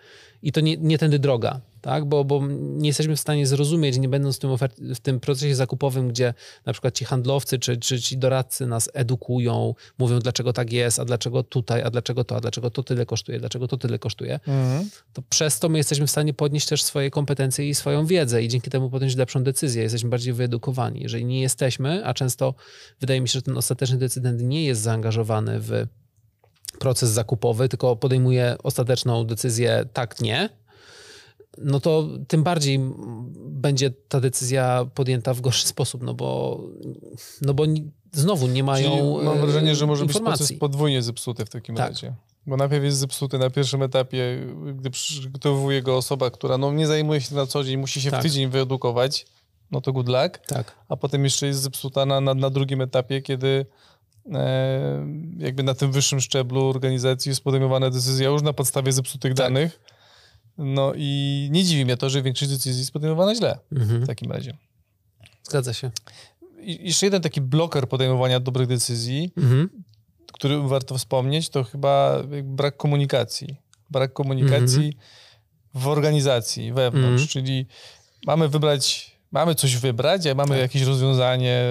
i 0.41 0.51
to 0.51 0.61
nie, 0.61 0.77
nie 0.77 0.97
tędy 0.97 1.19
droga, 1.19 1.61
tak? 1.81 2.05
Bo, 2.05 2.23
bo 2.23 2.47
nie 2.49 2.87
jesteśmy 2.87 3.15
w 3.15 3.19
stanie 3.19 3.47
zrozumieć, 3.47 3.97
nie 3.97 4.09
będąc 4.09 4.37
w 4.37 4.39
tym, 4.39 4.49
w 4.95 4.99
tym 4.99 5.19
procesie 5.19 5.55
zakupowym, 5.55 6.07
gdzie 6.07 6.33
na 6.65 6.73
przykład 6.73 6.95
ci 6.95 7.05
handlowcy 7.05 7.59
czy, 7.59 7.77
czy 7.77 8.01
ci 8.01 8.17
doradcy 8.17 8.65
nas 8.65 8.89
edukują, 8.93 9.75
mówią 9.97 10.19
dlaczego 10.19 10.53
tak 10.53 10.71
jest, 10.71 10.99
a 10.99 11.05
dlaczego 11.05 11.43
tutaj, 11.43 11.81
a 11.81 11.89
dlaczego 11.89 12.23
to, 12.23 12.35
a 12.35 12.41
dlaczego 12.41 12.71
to 12.71 12.83
tyle 12.83 13.05
kosztuje, 13.05 13.39
dlaczego 13.39 13.67
to 13.67 13.77
tyle 13.77 13.99
kosztuje, 13.99 14.33
mhm. 14.47 14.89
to 15.13 15.21
przez 15.29 15.59
to 15.59 15.69
my 15.69 15.77
jesteśmy 15.77 16.07
w 16.07 16.11
stanie 16.11 16.33
podnieść 16.33 16.67
też 16.67 16.83
swoje 16.83 17.09
kompetencje 17.09 17.69
i 17.69 17.75
swoją 17.75 18.05
wiedzę 18.05 18.43
i 18.43 18.47
dzięki 18.47 18.69
temu 18.69 18.89
podjąć 18.89 19.15
lepszą 19.15 19.43
decyzję, 19.43 19.83
jesteśmy 19.83 20.09
bardziej 20.09 20.33
wyedukowani. 20.33 21.01
Jeżeli 21.01 21.25
nie 21.25 21.41
jesteśmy, 21.41 22.05
a 22.05 22.13
często 22.13 22.53
wydaje 22.99 23.21
mi 23.21 23.27
się, 23.27 23.33
że 23.33 23.41
ten 23.41 23.57
ostateczny 23.57 23.97
decydent 23.97 24.41
nie 24.41 24.65
jest 24.65 24.81
zaangażowany 24.81 25.59
w 25.59 25.87
proces 26.79 27.09
zakupowy, 27.09 27.69
tylko 27.69 27.95
podejmuje 27.95 28.55
ostateczną 28.63 29.25
decyzję 29.25 29.85
tak, 29.93 30.21
nie, 30.21 30.49
no 31.57 31.79
to 31.79 32.07
tym 32.27 32.43
bardziej 32.43 32.79
będzie 33.37 33.91
ta 33.91 34.21
decyzja 34.21 34.85
podjęta 34.93 35.33
w 35.33 35.41
gorszy 35.41 35.67
sposób, 35.75 36.03
no 36.03 36.13
bo, 36.13 36.61
no 37.41 37.53
bo 37.53 37.63
znowu 38.11 38.47
nie 38.47 38.63
mają 38.63 38.89
Czyli 38.89 39.25
Mam 39.25 39.41
wrażenie, 39.41 39.75
że 39.75 39.87
może 39.87 40.03
informacji. 40.03 40.31
być 40.31 40.47
proces 40.47 40.59
podwójnie 40.59 41.01
zepsuty 41.01 41.45
w 41.45 41.49
takim 41.49 41.75
tak. 41.75 41.89
razie. 41.89 42.13
Bo 42.47 42.57
najpierw 42.57 42.83
jest 42.83 42.97
zepsuty 42.97 43.37
na 43.37 43.49
pierwszym 43.49 43.83
etapie, 43.83 44.47
gdy 44.75 44.89
przygotowuje 44.89 45.81
go 45.81 45.97
osoba, 45.97 46.31
która 46.31 46.57
no, 46.57 46.71
nie 46.71 46.87
zajmuje 46.87 47.21
się 47.21 47.35
na 47.35 47.45
co 47.45 47.63
dzień, 47.63 47.77
musi 47.77 48.01
się 48.01 48.11
tak. 48.11 48.19
w 48.19 48.23
tydzień 48.23 48.49
wyedukować, 48.49 49.25
no 49.71 49.81
to 49.81 49.93
good 49.93 50.07
luck. 50.07 50.37
Tak. 50.47 50.75
A 50.89 50.97
potem 50.97 51.23
jeszcze 51.23 51.47
jest 51.47 51.61
zepsuta 51.61 52.05
na, 52.05 52.21
na, 52.21 52.33
na 52.33 52.49
drugim 52.49 52.81
etapie, 52.81 53.21
kiedy 53.21 53.65
E, 53.94 53.94
jakby 55.37 55.63
na 55.63 55.73
tym 55.73 55.91
wyższym 55.91 56.21
szczeblu 56.21 56.69
organizacji 56.69 57.29
jest 57.29 57.43
podejmowana 57.43 57.89
decyzja 57.89 58.29
już 58.29 58.41
na 58.41 58.53
podstawie 58.53 58.91
zepsutych 58.91 59.33
tak. 59.33 59.37
danych. 59.37 59.79
No 60.57 60.93
i 60.95 61.47
nie 61.51 61.63
dziwi 61.63 61.85
mnie 61.85 61.97
to, 61.97 62.09
że 62.09 62.21
większość 62.21 62.51
decyzji 62.51 62.79
jest 62.79 62.91
podejmowana 62.91 63.35
źle 63.35 63.59
mhm. 63.71 64.03
w 64.03 64.07
takim 64.07 64.31
razie. 64.31 64.57
Zgadza 65.43 65.73
się. 65.73 65.91
I 66.59 66.87
jeszcze 66.87 67.05
jeden 67.05 67.21
taki 67.21 67.41
bloker 67.41 67.89
podejmowania 67.89 68.39
dobrych 68.39 68.67
decyzji, 68.67 69.31
mhm. 69.37 69.69
który 70.33 70.59
warto 70.59 70.97
wspomnieć, 70.97 71.49
to 71.49 71.63
chyba 71.63 72.23
brak 72.43 72.77
komunikacji. 72.77 73.55
Brak 73.89 74.13
komunikacji 74.13 74.85
mhm. 74.85 75.03
w 75.73 75.87
organizacji 75.87 76.73
wewnątrz, 76.73 77.23
mhm. 77.23 77.27
czyli 77.27 77.65
mamy 78.25 78.49
wybrać, 78.49 79.14
mamy 79.35 79.55
coś 79.55 79.77
wybrać, 79.77 80.21
mamy 80.35 80.49
tak. 80.49 80.59
jakieś 80.59 80.81
rozwiązanie 80.81 81.61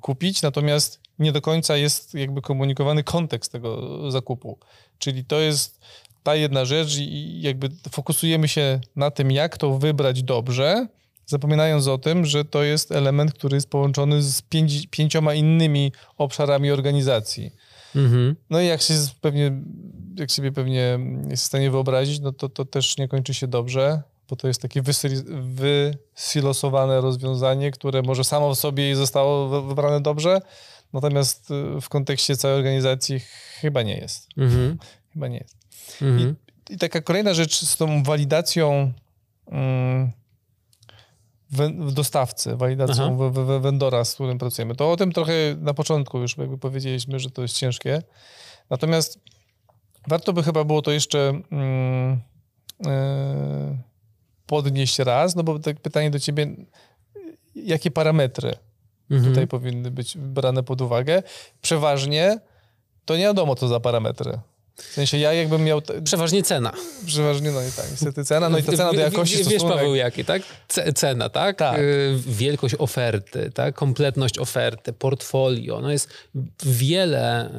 kupić, 0.00 0.42
natomiast 0.42 1.00
nie 1.18 1.32
do 1.32 1.40
końca 1.40 1.76
jest 1.76 2.14
jakby 2.14 2.42
komunikowany 2.42 3.04
kontekst 3.04 3.52
tego 3.52 4.10
zakupu. 4.10 4.58
Czyli 4.98 5.24
to 5.24 5.40
jest 5.40 5.80
ta 6.22 6.34
jedna 6.34 6.64
rzecz 6.64 6.96
i 6.98 7.40
jakby 7.40 7.68
fokusujemy 7.90 8.48
się 8.48 8.80
na 8.96 9.10
tym, 9.10 9.30
jak 9.30 9.56
to 9.56 9.78
wybrać 9.78 10.22
dobrze, 10.22 10.86
zapominając 11.26 11.88
o 11.88 11.98
tym, 11.98 12.24
że 12.24 12.44
to 12.44 12.62
jest 12.62 12.92
element, 12.92 13.32
który 13.32 13.56
jest 13.56 13.70
połączony 13.70 14.22
z 14.22 14.42
pięcioma 14.90 15.34
innymi 15.34 15.92
obszarami 16.18 16.70
organizacji. 16.70 17.50
Mhm. 17.96 18.36
No 18.50 18.60
i 18.60 18.66
jak 18.66 18.82
się 18.82 18.94
pewnie, 19.20 19.52
jak 20.18 20.30
sobie 20.30 20.52
pewnie 20.52 20.98
jest 21.30 21.42
w 21.42 21.46
stanie 21.46 21.70
wyobrazić, 21.70 22.20
no 22.20 22.32
to 22.32 22.48
to 22.48 22.64
też 22.64 22.98
nie 22.98 23.08
kończy 23.08 23.34
się 23.34 23.46
dobrze, 23.46 24.02
bo 24.28 24.36
to 24.36 24.48
jest 24.48 24.62
takie 24.62 24.82
wysilosowane 26.14 27.00
rozwiązanie, 27.00 27.70
które 27.70 28.02
może 28.02 28.24
samo 28.24 28.54
w 28.54 28.58
sobie 28.58 28.96
zostało 28.96 29.62
wybrane 29.62 30.00
dobrze, 30.00 30.40
Natomiast 30.92 31.50
y, 31.50 31.80
w 31.80 31.88
kontekście 31.88 32.36
całej 32.36 32.56
organizacji 32.56 33.20
chyba 33.60 33.82
nie 33.82 33.96
jest. 33.96 34.28
Mhm. 34.36 34.78
Chyba 35.12 35.28
nie 35.28 35.38
jest. 35.38 35.56
Mhm. 36.02 36.36
I, 36.70 36.74
I, 36.74 36.78
taka 36.78 37.00
kolejna 37.00 37.34
rzecz 37.34 37.64
z 37.64 37.76
tą 37.76 38.02
walidacją 38.02 38.92
um, 39.46 40.12
w 41.50 41.92
dostawcy, 41.92 42.56
walidacją 42.56 43.16
w, 43.16 43.32
w, 43.32 43.60
vendora, 43.60 44.04
z 44.04 44.14
którym 44.14 44.38
pracujemy. 44.38 44.74
To 44.74 44.92
o 44.92 44.96
tym 44.96 45.12
trochę 45.12 45.32
na 45.58 45.74
początku 45.74 46.18
już 46.18 46.36
jakby 46.36 46.58
powiedzieliśmy, 46.58 47.18
że 47.18 47.30
to 47.30 47.42
jest 47.42 47.56
ciężkie. 47.56 48.02
Natomiast 48.70 49.18
warto 50.08 50.32
by 50.32 50.42
chyba 50.42 50.64
było 50.64 50.82
to 50.82 50.90
jeszcze 50.90 51.40
um, 51.50 52.20
podnieść 54.46 54.98
raz, 54.98 55.36
no 55.36 55.42
bo 55.42 55.58
tak 55.58 55.80
pytanie 55.80 56.10
do 56.10 56.18
ciebie, 56.18 56.46
jakie 57.54 57.90
parametry 57.90 58.52
mhm. 59.10 59.32
tutaj 59.32 59.46
powinny 59.46 59.90
być 59.90 60.18
brane 60.18 60.62
pod 60.62 60.80
uwagę. 60.80 61.22
Przeważnie 61.62 62.38
to 63.04 63.16
nie 63.16 63.22
wiadomo, 63.22 63.54
co 63.54 63.68
za 63.68 63.80
parametry. 63.80 64.38
W 64.76 64.82
sensie 64.82 65.18
ja 65.18 65.32
jakbym 65.32 65.64
miał... 65.64 65.82
Przeważnie 66.04 66.42
cena. 66.42 66.72
Przeważnie, 67.06 67.50
no 67.50 67.62
i 67.62 67.72
tak, 67.76 67.90
niestety 67.90 68.24
cena, 68.24 68.48
no 68.48 68.58
i 68.58 68.62
ta 68.62 68.72
cena 68.72 68.92
do 68.92 69.00
jakości 69.00 69.36
Wiesz, 69.36 69.46
stosunek. 69.46 69.76
Paweł, 69.76 69.94
jaki, 69.94 70.24
tak? 70.24 70.42
cena, 70.94 71.28
tak? 71.28 71.56
tak? 71.56 71.78
Y, 71.78 72.18
wielkość 72.26 72.74
oferty, 72.78 73.50
tak? 73.54 73.74
Kompletność 73.74 74.38
oferty, 74.38 74.92
portfolio. 74.92 75.80
No 75.80 75.90
jest 75.90 76.08
wiele 76.62 77.50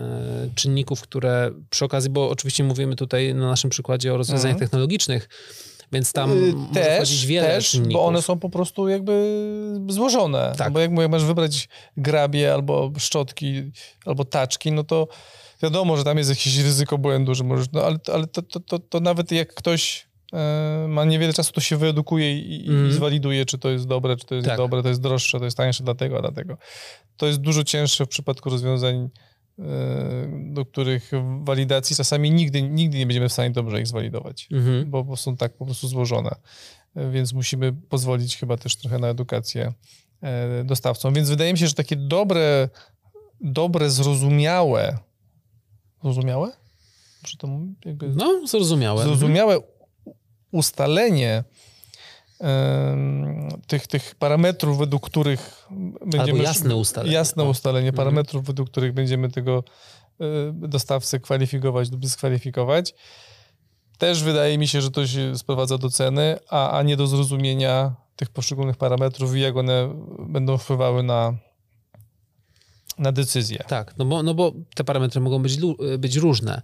y, 0.45 0.55
czynników, 0.55 1.01
które 1.01 1.51
przy 1.69 1.85
okazji, 1.85 2.09
bo 2.09 2.29
oczywiście 2.29 2.63
mówimy 2.63 2.95
tutaj 2.95 3.35
na 3.35 3.47
naszym 3.47 3.69
przykładzie 3.69 4.13
o 4.13 4.17
rozwiązaniach 4.17 4.55
mhm. 4.55 4.69
technologicznych, 4.69 5.29
więc 5.91 6.13
tam 6.13 6.31
y, 6.31 6.53
też, 6.73 7.25
wiele 7.25 7.47
też, 7.47 7.69
czynników. 7.69 7.93
bo 7.93 8.05
one 8.05 8.21
są 8.21 8.39
po 8.39 8.49
prostu 8.49 8.87
jakby 8.87 9.43
złożone. 9.89 10.53
Tak. 10.57 10.73
Bo 10.73 10.79
jak 10.79 10.91
mówię, 10.91 11.07
masz 11.07 11.23
wybrać 11.23 11.69
grabie 11.97 12.53
albo 12.53 12.91
szczotki, 12.97 13.71
albo 14.05 14.25
taczki, 14.25 14.71
no 14.71 14.83
to 14.83 15.07
wiadomo, 15.63 15.97
że 15.97 16.03
tam 16.03 16.17
jest 16.17 16.29
jakieś 16.29 16.57
ryzyko 16.57 16.97
błędu, 16.97 17.35
że 17.35 17.43
możesz, 17.43 17.67
no 17.73 17.83
ale, 17.83 17.97
ale 18.13 18.27
to, 18.27 18.41
to, 18.41 18.59
to, 18.59 18.79
to 18.79 18.99
nawet 18.99 19.31
jak 19.31 19.53
ktoś 19.53 20.07
e, 20.33 20.85
ma 20.89 21.05
niewiele 21.05 21.33
czasu, 21.33 21.53
to 21.53 21.61
się 21.61 21.77
wyedukuje 21.77 22.39
i, 22.39 22.55
mm. 22.55 22.65
i 22.65 22.69
mhm. 22.69 22.91
zwaliduje, 22.91 23.45
czy 23.45 23.57
to 23.57 23.69
jest 23.69 23.87
dobre, 23.87 24.17
czy 24.17 24.25
to 24.25 24.35
jest 24.35 24.47
tak. 24.47 24.57
dobre, 24.57 24.83
to 24.83 24.89
jest 24.89 25.01
droższe, 25.01 25.39
to 25.39 25.45
jest 25.45 25.57
tańsze 25.57 25.83
dlatego, 25.83 26.17
a 26.17 26.21
dlatego. 26.21 26.57
To 27.17 27.27
jest 27.27 27.39
dużo 27.39 27.63
cięższe 27.63 28.05
w 28.05 28.09
przypadku 28.09 28.49
rozwiązań, 28.49 29.09
do 30.49 30.65
których 30.65 31.11
walidacji 31.43 31.95
czasami 31.95 32.31
nigdy, 32.31 32.61
nigdy 32.61 32.97
nie 32.97 33.05
będziemy 33.05 33.29
w 33.29 33.33
stanie 33.33 33.51
dobrze 33.51 33.81
ich 33.81 33.87
zwalidować, 33.87 34.47
mm. 34.51 34.89
bo, 34.89 35.15
są 35.15 35.37
tak 35.37 35.53
po 35.53 35.65
prostu 35.65 35.87
złożone. 35.87 36.31
E, 36.95 37.11
więc 37.11 37.33
musimy 37.33 37.73
pozwolić 37.73 38.37
chyba 38.37 38.57
też 38.57 38.75
trochę 38.75 38.99
na 38.99 39.07
edukację 39.07 39.73
dostawcom. 40.65 41.13
Więc 41.13 41.29
wydaje 41.29 41.53
mi 41.53 41.59
się, 41.59 41.67
że 41.67 41.73
takie 41.73 41.95
dobre, 41.95 42.69
dobre, 43.41 43.89
zrozumiałe, 43.89 44.97
zrozumiałe? 46.03 46.51
Czy 47.23 47.37
to 47.37 47.59
jakby... 47.85 48.07
No, 48.07 48.47
zrozumiałe. 48.47 49.03
Zrozumiałe 49.03 49.59
ustalenie 50.51 51.43
tych, 53.67 53.87
tych 53.87 54.15
parametrów, 54.15 54.77
według 54.77 55.09
których 55.09 55.67
będziemy... 56.01 56.23
Albo 56.23 56.43
jasne 56.43 56.75
ustalenie. 56.75 57.13
Jasne 57.13 57.43
ustalenie 57.43 57.89
mhm. 57.89 57.97
parametrów, 57.97 58.45
według 58.45 58.69
których 58.69 58.93
będziemy 58.93 59.29
tego 59.29 59.63
e, 60.19 60.23
dostawcę 60.53 61.19
kwalifikować 61.19 61.91
lub 61.91 62.01
dyskwalifikować. 62.01 62.93
Też 63.97 64.23
wydaje 64.23 64.57
mi 64.57 64.67
się, 64.67 64.81
że 64.81 64.91
to 64.91 65.07
się 65.07 65.37
sprowadza 65.37 65.77
do 65.77 65.89
ceny, 65.89 66.39
a, 66.49 66.77
a 66.77 66.83
nie 66.83 66.97
do 66.97 67.07
zrozumienia 67.07 67.95
tych 68.15 68.29
poszczególnych 68.29 68.77
parametrów 68.77 69.35
i 69.35 69.39
jak 69.39 69.57
one 69.57 69.89
będą 70.19 70.57
wpływały 70.57 71.03
na, 71.03 71.33
na 72.97 73.11
decyzję. 73.11 73.63
Tak, 73.67 73.97
no 73.97 74.05
bo, 74.05 74.23
no 74.23 74.33
bo 74.33 74.53
te 74.75 74.83
parametry 74.83 75.21
mogą 75.21 75.41
być, 75.41 75.57
być 75.99 76.15
różne. 76.15 76.61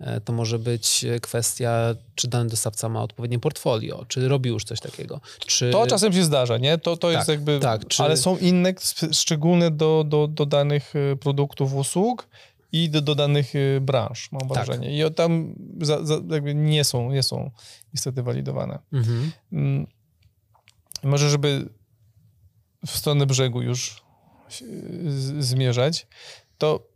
E, 0.00 0.20
to 0.20 0.32
może 0.32 0.58
być 0.58 1.04
kwestia, 1.22 1.94
czy 2.14 2.28
dany 2.28 2.50
dostawca 2.50 2.88
ma 2.88 3.02
odpowiednie 3.02 3.38
portfolio, 3.38 4.04
czy 4.08 4.28
robi 4.28 4.50
już 4.50 4.64
coś 4.64 4.80
takiego. 4.80 5.20
Czy... 5.46 5.70
To 5.70 5.86
czasem 5.86 6.12
się 6.12 6.24
zdarza, 6.24 6.58
nie? 6.58 6.78
To, 6.78 6.96
to 6.96 7.08
tak, 7.08 7.16
jest 7.16 7.28
jakby... 7.28 7.60
Tak, 7.60 7.88
czy... 7.88 8.02
Ale 8.02 8.16
są 8.16 8.36
inne, 8.36 8.74
szczególne 9.12 9.70
do, 9.70 10.04
do, 10.08 10.28
do 10.28 10.46
danych 10.46 10.92
e, 10.96 11.16
produktów, 11.16 11.74
usług 11.74 12.28
i 12.72 12.90
do, 12.90 13.00
do 13.00 13.14
danych 13.14 13.52
e, 13.56 13.80
branż, 13.80 14.32
mam 14.32 14.40
tak. 14.40 14.50
wrażenie. 14.52 15.06
I 15.06 15.14
tam 15.14 15.54
za, 15.80 16.04
za, 16.04 16.14
jakby 16.30 16.54
nie 16.54 16.84
są, 16.84 17.10
nie 17.10 17.22
są 17.22 17.50
niestety 17.94 18.22
walidowane. 18.22 18.78
Mhm. 18.92 19.32
Mm, 19.52 19.86
może, 21.02 21.30
żeby 21.30 21.68
w 22.86 22.90
stronę 22.90 23.26
brzegu 23.26 23.62
już 23.62 24.05
zmierzać, 25.38 26.06
to 26.58 26.88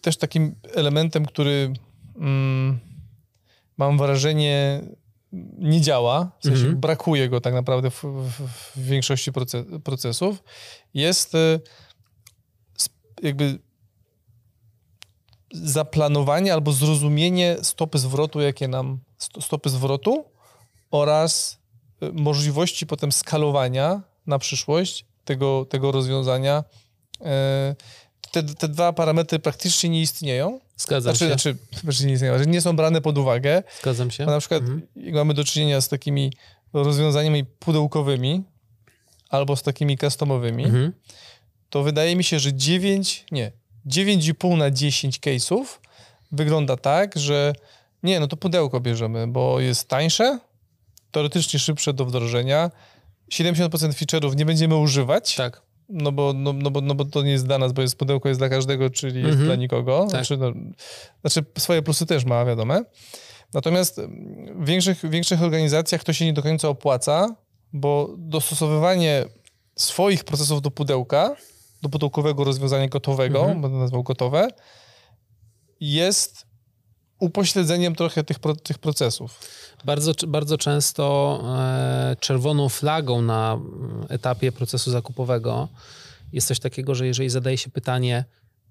też 0.00 0.16
takim 0.16 0.54
elementem, 0.74 1.26
który 1.26 1.72
mm, 2.16 2.78
mam 3.76 3.98
wrażenie, 3.98 4.82
nie 5.58 5.80
działa, 5.80 6.30
w 6.40 6.42
sensie 6.42 6.60
mhm. 6.60 6.80
brakuje 6.80 7.28
go 7.28 7.40
tak 7.40 7.54
naprawdę 7.54 7.90
w, 7.90 8.02
w, 8.04 8.48
w 8.76 8.84
większości 8.84 9.32
procesów, 9.84 10.42
jest 10.94 11.34
e, 11.34 11.60
jakby 13.22 13.58
zaplanowanie 15.52 16.52
albo 16.52 16.72
zrozumienie 16.72 17.56
stopy 17.62 17.98
zwrotu, 17.98 18.40
jakie 18.40 18.68
nam 18.68 18.98
stopy 19.40 19.70
zwrotu 19.70 20.24
oraz 20.90 21.58
e, 22.02 22.12
możliwości 22.12 22.86
potem 22.86 23.12
skalowania 23.12 24.02
na 24.26 24.38
przyszłość 24.38 25.07
tego, 25.28 25.64
tego 25.64 25.92
rozwiązania. 25.92 26.64
E, 27.24 27.74
te, 28.30 28.42
te 28.42 28.68
dwa 28.68 28.92
parametry 28.92 29.38
praktycznie 29.38 29.90
nie 29.90 30.00
istnieją. 30.00 30.60
Zgadzam 30.76 31.16
znaczy, 31.16 31.38
się. 31.42 31.54
Znaczy, 31.80 32.06
nie, 32.06 32.12
istnieją, 32.12 32.44
nie 32.44 32.60
są 32.60 32.76
brane 32.76 33.00
pod 33.00 33.18
uwagę. 33.18 33.62
Zgadzam 33.80 34.10
się. 34.10 34.24
Bo 34.24 34.30
na 34.30 34.38
przykład 34.38 34.60
mhm. 34.60 34.82
mamy 35.12 35.34
do 35.34 35.44
czynienia 35.44 35.80
z 35.80 35.88
takimi 35.88 36.32
rozwiązaniami 36.72 37.44
pudełkowymi 37.44 38.44
albo 39.28 39.56
z 39.56 39.62
takimi 39.62 39.98
customowymi, 39.98 40.64
mhm. 40.64 40.92
to 41.70 41.82
wydaje 41.82 42.16
mi 42.16 42.24
się, 42.24 42.38
że 42.38 42.54
9, 42.54 43.26
nie, 43.30 43.52
9,5 43.86 44.56
na 44.56 44.70
10 44.70 45.20
case'ów 45.20 45.64
wygląda 46.32 46.76
tak, 46.76 47.18
że 47.18 47.52
nie, 48.02 48.20
no 48.20 48.26
to 48.26 48.36
pudełko 48.36 48.80
bierzemy, 48.80 49.26
bo 49.26 49.60
jest 49.60 49.88
tańsze, 49.88 50.38
teoretycznie 51.10 51.60
szybsze 51.60 51.92
do 51.92 52.04
wdrożenia, 52.04 52.70
70% 53.28 53.68
feature'ów 53.68 54.36
nie 54.36 54.44
będziemy 54.44 54.76
używać. 54.76 55.34
Tak 55.34 55.68
no 55.88 56.12
bo, 56.12 56.32
no, 56.32 56.52
no, 56.52 56.70
bo, 56.70 56.80
no 56.80 56.94
bo 56.94 57.04
to 57.04 57.22
nie 57.22 57.30
jest 57.30 57.46
dla 57.46 57.58
nas, 57.58 57.72
bo 57.72 57.82
jest 57.82 57.96
pudełko 57.96 58.28
jest 58.28 58.40
dla 58.40 58.48
każdego, 58.48 58.90
czyli 58.90 59.16
jest 59.16 59.28
mhm. 59.28 59.46
dla 59.46 59.54
nikogo. 59.54 60.00
Tak. 60.00 60.10
Znaczy, 60.10 60.36
no, 60.36 60.52
znaczy 61.20 61.44
swoje 61.58 61.82
plusy 61.82 62.06
też 62.06 62.24
ma, 62.24 62.44
wiadomo. 62.44 62.74
Natomiast 63.54 64.00
w 64.54 64.66
większych, 64.66 64.98
w 64.98 65.10
większych 65.10 65.42
organizacjach 65.42 66.04
to 66.04 66.12
się 66.12 66.24
nie 66.24 66.32
do 66.32 66.42
końca 66.42 66.68
opłaca, 66.68 67.36
bo 67.72 68.14
dostosowywanie 68.18 69.24
swoich 69.76 70.24
procesów 70.24 70.62
do 70.62 70.70
pudełka, 70.70 71.36
do 71.82 71.88
pudełkowego 71.88 72.44
rozwiązania 72.44 72.88
gotowego, 72.88 73.38
mhm. 73.38 73.60
będę 73.60 73.78
nazwał 73.78 74.02
gotowe, 74.02 74.48
jest 75.80 76.46
upośledzeniem 77.18 77.94
trochę 77.94 78.24
tych, 78.24 78.36
tych 78.62 78.78
procesów. 78.78 79.40
Bardzo, 79.84 80.12
bardzo 80.28 80.58
często 80.58 81.40
e, 81.58 82.16
czerwoną 82.20 82.68
flagą 82.68 83.22
na 83.22 83.58
etapie 84.08 84.52
procesu 84.52 84.90
zakupowego 84.90 85.68
jest 86.32 86.48
coś 86.48 86.60
takiego, 86.60 86.94
że 86.94 87.06
jeżeli 87.06 87.30
zadaje 87.30 87.58
się 87.58 87.70
pytanie, 87.70 88.24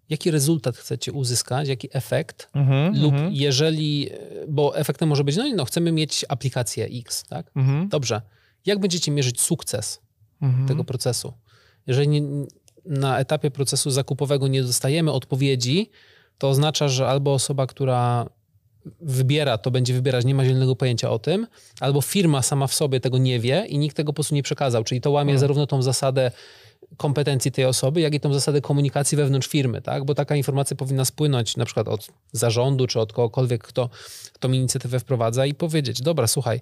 jaki 0.09 0.31
rezultat 0.31 0.77
chcecie 0.77 1.11
uzyskać, 1.11 1.67
jaki 1.67 1.89
efekt, 1.91 2.49
mm-hmm, 2.55 3.01
lub 3.01 3.13
mm-hmm. 3.13 3.29
jeżeli, 3.31 4.09
bo 4.47 4.77
efektem 4.77 5.09
może 5.09 5.23
być, 5.23 5.35
no, 5.35 5.43
no 5.55 5.65
chcemy 5.65 5.91
mieć 5.91 6.25
aplikację 6.29 6.85
X, 6.85 7.23
tak? 7.23 7.51
Mm-hmm. 7.55 7.87
Dobrze. 7.87 8.21
Jak 8.65 8.79
będziecie 8.79 9.11
mierzyć 9.11 9.41
sukces 9.41 10.01
mhm. 10.41 10.67
tego 10.67 10.83
procesu? 10.83 11.33
Jeżeli 11.87 12.07
nie, 12.07 12.21
na 12.85 13.19
etapie 13.19 13.51
procesu 13.51 13.91
zakupowego 13.91 14.47
nie 14.47 14.63
dostajemy 14.63 15.11
odpowiedzi, 15.11 15.89
to 16.37 16.49
oznacza, 16.49 16.87
że 16.87 17.07
albo 17.07 17.33
osoba, 17.33 17.67
która 17.67 18.29
wybiera, 19.01 19.57
to 19.57 19.71
będzie 19.71 19.93
wybierać, 19.93 20.25
nie 20.25 20.35
ma 20.35 20.45
zielonego 20.45 20.75
pojęcia 20.75 21.09
o 21.09 21.19
tym, 21.19 21.47
albo 21.79 22.01
firma 22.01 22.41
sama 22.41 22.67
w 22.67 22.73
sobie 22.73 22.99
tego 22.99 23.17
nie 23.17 23.39
wie 23.39 23.65
i 23.69 23.77
nikt 23.77 23.97
tego 23.97 24.13
po 24.13 24.15
prostu 24.15 24.35
nie 24.35 24.43
przekazał. 24.43 24.83
Czyli 24.83 25.01
to 25.01 25.11
łamie 25.11 25.31
hmm. 25.31 25.39
zarówno 25.39 25.67
tą 25.67 25.81
zasadę 25.81 26.31
kompetencji 26.97 27.51
tej 27.51 27.65
osoby, 27.65 28.01
jak 28.01 28.13
i 28.13 28.19
tą 28.19 28.33
zasadę 28.33 28.61
komunikacji 28.61 29.17
wewnątrz 29.17 29.47
firmy, 29.47 29.81
tak? 29.81 30.05
Bo 30.05 30.15
taka 30.15 30.35
informacja 30.35 30.77
powinna 30.77 31.05
spłynąć 31.05 31.57
na 31.57 31.65
przykład 31.65 31.87
od 31.87 32.07
zarządu, 32.31 32.87
czy 32.87 32.99
od 32.99 33.13
kogokolwiek, 33.13 33.63
kto, 33.63 33.89
kto 34.33 34.47
inicjatywę 34.47 34.99
wprowadza 34.99 35.45
i 35.45 35.53
powiedzieć, 35.53 36.01
dobra, 36.01 36.27
słuchaj, 36.27 36.61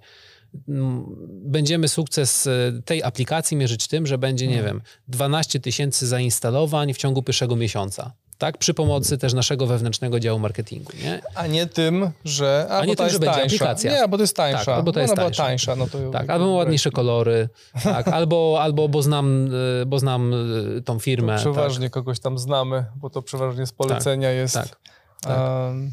będziemy 1.28 1.88
sukces 1.88 2.48
e, 2.48 2.82
tej 2.86 3.04
aplikacji 3.04 3.58
mierzyć 3.58 3.88
tym, 3.88 4.08
że 4.08 4.18
będzie, 4.18 4.48
nie 4.48 4.56
hmm. 4.56 4.74
wiem, 4.74 4.82
12 5.08 5.60
tysięcy 5.60 6.08
zainstalowań 6.08 6.94
w 6.94 6.98
ciągu 6.98 7.24
pierwszego 7.24 7.56
miesiąca 7.56 8.12
tak? 8.38 8.58
Przy 8.58 8.74
pomocy 8.74 9.18
też 9.18 9.34
naszego 9.34 9.68
wewnętrznego 9.68 10.20
działu 10.20 10.39
marketingu, 10.39 10.91
nie? 11.04 11.22
A 11.36 11.48
nie 11.48 11.65
tym, 11.65 12.12
że 12.26 12.68
a, 12.70 12.80
a 12.80 12.86
nie 12.86 12.96
tym, 12.96 13.10
że 13.10 13.20
będzie 13.20 13.44
aplikacja. 13.44 13.91
Nie, 13.91 14.08
bo 14.08 14.18
to 14.18 14.24
jest 14.24 14.36
tańsza. 14.36 14.65
Tak, 14.65 14.76
albo 14.76 14.91
to 14.91 15.00
jest 15.00 15.15
tańsza. 15.15 15.44
tańsza 15.44 15.76
no 15.76 15.88
to 15.88 16.12
tak, 16.12 16.30
albo 16.30 16.46
ma 16.46 16.52
ładniejsze 16.52 16.91
kolory, 16.91 17.50
tak, 17.84 18.08
albo, 18.08 18.58
albo 18.62 18.89
bo 18.89 19.02
znam, 19.02 19.48
e, 19.82 19.86
bo 19.86 20.00
znam 20.00 20.34
e, 20.78 20.82
tą 20.82 21.00
firmę. 21.00 21.36
To 21.36 21.39
przeważnie 21.39 21.86
tak. 21.86 21.94
kogoś 21.94 22.20
tam 22.20 22.38
znamy, 22.38 22.86
bo 22.96 23.10
to 23.10 23.22
przeważnie 23.22 23.68
z 23.68 23.72
polecenia 23.72 24.30
tak, 24.30 24.36
jest. 24.36 24.54
Tak, 24.54 24.80
tak. 25.22 25.39
Um, 25.39 25.91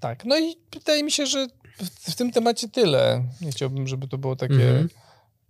tak. 0.00 0.24
No 0.24 0.38
i 0.38 0.56
wydaje 0.72 1.04
mi 1.04 1.12
się, 1.12 1.26
że 1.26 1.46
w, 1.82 2.14
tym 2.14 2.32
temacie 2.32 2.68
tyle. 2.68 3.24
Nie 3.40 3.50
chciałbym, 3.50 3.88
żeby 3.88 4.08
to 4.08 4.18
było 4.18 4.36
takie... 4.36 4.54
-hmm 4.54 4.88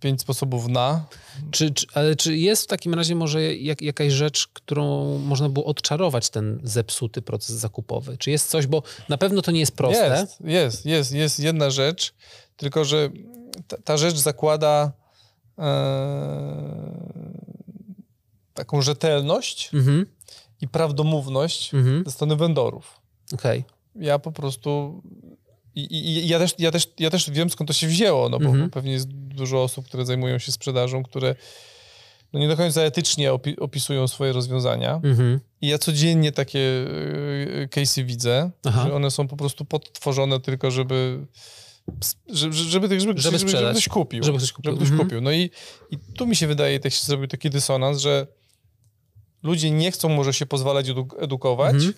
pięć 0.02 0.20
sposobów 0.20 0.68
na. 0.68 1.04
Czy, 1.50 1.70
czy, 1.70 1.86
ale 1.94 2.16
czy 2.16 2.36
jest 2.36 2.64
w 2.64 2.66
takim 2.66 2.94
razie 2.94 3.14
może 3.14 3.56
jak, 3.56 3.82
jakaś 3.82 4.12
rzecz, 4.12 4.48
którą 4.48 5.18
można 5.18 5.48
było 5.48 5.66
odczarować 5.66 6.30
ten 6.30 6.60
zepsuty 6.64 7.22
proces 7.22 7.56
zakupowy? 7.56 8.18
Czy 8.18 8.30
jest 8.30 8.50
coś, 8.50 8.66
bo 8.66 8.82
na 9.08 9.18
pewno 9.18 9.42
to 9.42 9.50
nie 9.50 9.60
jest 9.60 9.76
proste. 9.76 10.18
Jest, 10.20 10.40
jest, 10.40 10.86
jest, 10.86 11.12
jest 11.12 11.40
jedna 11.40 11.70
rzecz, 11.70 12.14
tylko 12.56 12.84
że 12.84 13.10
ta, 13.68 13.76
ta 13.76 13.96
rzecz 13.96 14.16
zakłada 14.16 14.92
e, 15.58 15.62
taką 18.54 18.82
rzetelność 18.82 19.70
mhm. 19.74 20.06
i 20.60 20.68
prawdomówność 20.68 21.74
mhm. 21.74 22.04
ze 22.04 22.10
strony 22.10 22.36
vendorów. 22.36 23.00
Okay. 23.34 23.64
Ja 23.94 24.18
po 24.18 24.32
prostu 24.32 25.02
i, 25.74 25.96
i, 25.96 26.28
ja, 26.28 26.38
też, 26.38 26.54
ja, 26.58 26.70
też, 26.70 26.88
ja 26.98 27.10
też 27.10 27.30
wiem, 27.30 27.50
skąd 27.50 27.68
to 27.68 27.74
się 27.74 27.86
wzięło, 27.86 28.28
no 28.28 28.38
bo 28.38 28.48
mhm. 28.48 28.70
pewnie 28.70 28.92
jest 28.92 29.08
dużo 29.12 29.62
osób, 29.62 29.86
które 29.86 30.06
zajmują 30.06 30.38
się 30.38 30.52
sprzedażą, 30.52 31.02
które 31.02 31.34
no 32.32 32.40
nie 32.40 32.48
do 32.48 32.56
końca 32.56 32.80
etycznie 32.80 33.32
opi 33.32 33.58
opisują 33.58 34.08
swoje 34.08 34.32
rozwiązania. 34.32 35.00
Mhm. 35.04 35.40
I 35.60 35.68
ja 35.68 35.78
codziennie 35.78 36.32
takie 36.32 36.58
y, 36.58 37.68
case'y 37.70 38.04
widzę, 38.04 38.50
Aha. 38.64 38.84
że 38.86 38.94
one 38.94 39.10
są 39.10 39.28
po 39.28 39.36
prostu 39.36 39.64
podtworzone 39.64 40.40
tylko, 40.40 40.70
żeby 40.70 41.26
żeby, 42.28 42.54
żeby, 42.54 42.88
żeby, 42.88 43.00
żeby, 43.00 43.20
żeby, 43.20 43.38
żeby 43.48 43.70
ktoś 43.70 43.88
kupił. 43.88 44.24
Żeby 44.24 44.38
ktoś 44.38 44.52
kupił. 44.52 44.70
Żeby 44.70 44.76
ktoś 44.76 44.90
mhm. 44.90 45.08
kupił. 45.08 45.20
No 45.20 45.32
i, 45.32 45.50
i 45.90 45.98
tu 46.16 46.26
mi 46.26 46.36
się 46.36 46.46
wydaje, 46.46 46.80
tak 46.80 46.92
się 46.92 47.04
zrobił 47.04 47.26
taki 47.26 47.50
dysonans, 47.50 47.98
że 47.98 48.26
ludzie 49.42 49.70
nie 49.70 49.90
chcą 49.90 50.08
może 50.08 50.32
się 50.32 50.46
pozwalać 50.46 50.86
edukować, 51.18 51.74
mhm 51.74 51.92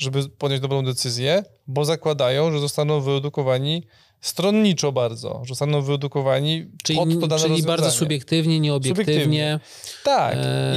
żeby 0.00 0.28
podjąć 0.28 0.62
dobrą 0.62 0.84
decyzję, 0.84 1.44
bo 1.66 1.84
zakładają, 1.84 2.52
że 2.52 2.60
zostaną 2.60 3.00
wyedukowani 3.00 3.86
stronniczo 4.20 4.92
bardzo, 4.92 5.40
że 5.44 5.48
zostaną 5.48 5.82
wyedukowani 5.82 6.66
czyli, 6.82 6.98
pod 6.98 7.20
to 7.20 7.26
dane 7.26 7.42
Czyli 7.42 7.62
bardzo 7.62 7.90
subiektywnie, 7.90 8.60
nieobiektywnie. 8.60 9.04
Subiektywnie. 9.04 9.60
Tak. 10.04 10.34
E... 10.36 10.76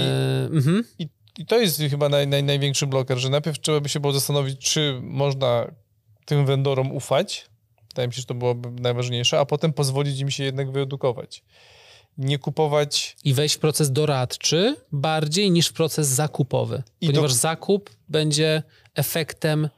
I, 0.53 0.57
mhm. 0.57 0.83
i, 0.99 1.07
I, 1.37 1.45
to 1.45 1.59
jest 1.59 1.81
chyba 1.89 2.09
naj, 2.09 2.27
naj, 2.27 2.43
największy 2.43 2.87
bloker, 2.87 3.17
że 3.17 3.29
najpierw 3.29 3.59
trzeba 3.59 3.79
by 3.79 3.89
się 3.89 3.99
było 3.99 4.13
zastanowić, 4.13 4.59
czy 4.59 4.99
można 5.01 5.71
tym 6.25 6.45
vendorom 6.45 6.91
ufać. 6.91 7.49
Wydaje 7.89 8.07
mi 8.07 8.13
się, 8.13 8.21
że 8.21 8.25
to 8.25 8.33
byłoby 8.33 8.81
najważniejsze, 8.81 9.39
a 9.39 9.45
potem 9.45 9.73
pozwolić 9.73 10.19
im 10.19 10.31
się 10.31 10.43
jednak 10.43 10.71
wyedukować 10.71 11.43
nie 12.17 12.39
kupować. 12.39 13.17
I 13.23 13.33
wejść 13.33 13.55
w 13.55 13.59
proces 13.59 13.91
doradczy 13.91 14.75
bardziej 14.91 15.51
niż 15.51 15.67
w 15.67 15.73
proces 15.73 16.07
zakupowy. 16.07 16.83
I 17.01 17.07
ponieważ 17.07 17.31
do... 17.31 17.37
zakup 17.37 17.89
będzie 18.09 18.63
efektem 18.95 19.69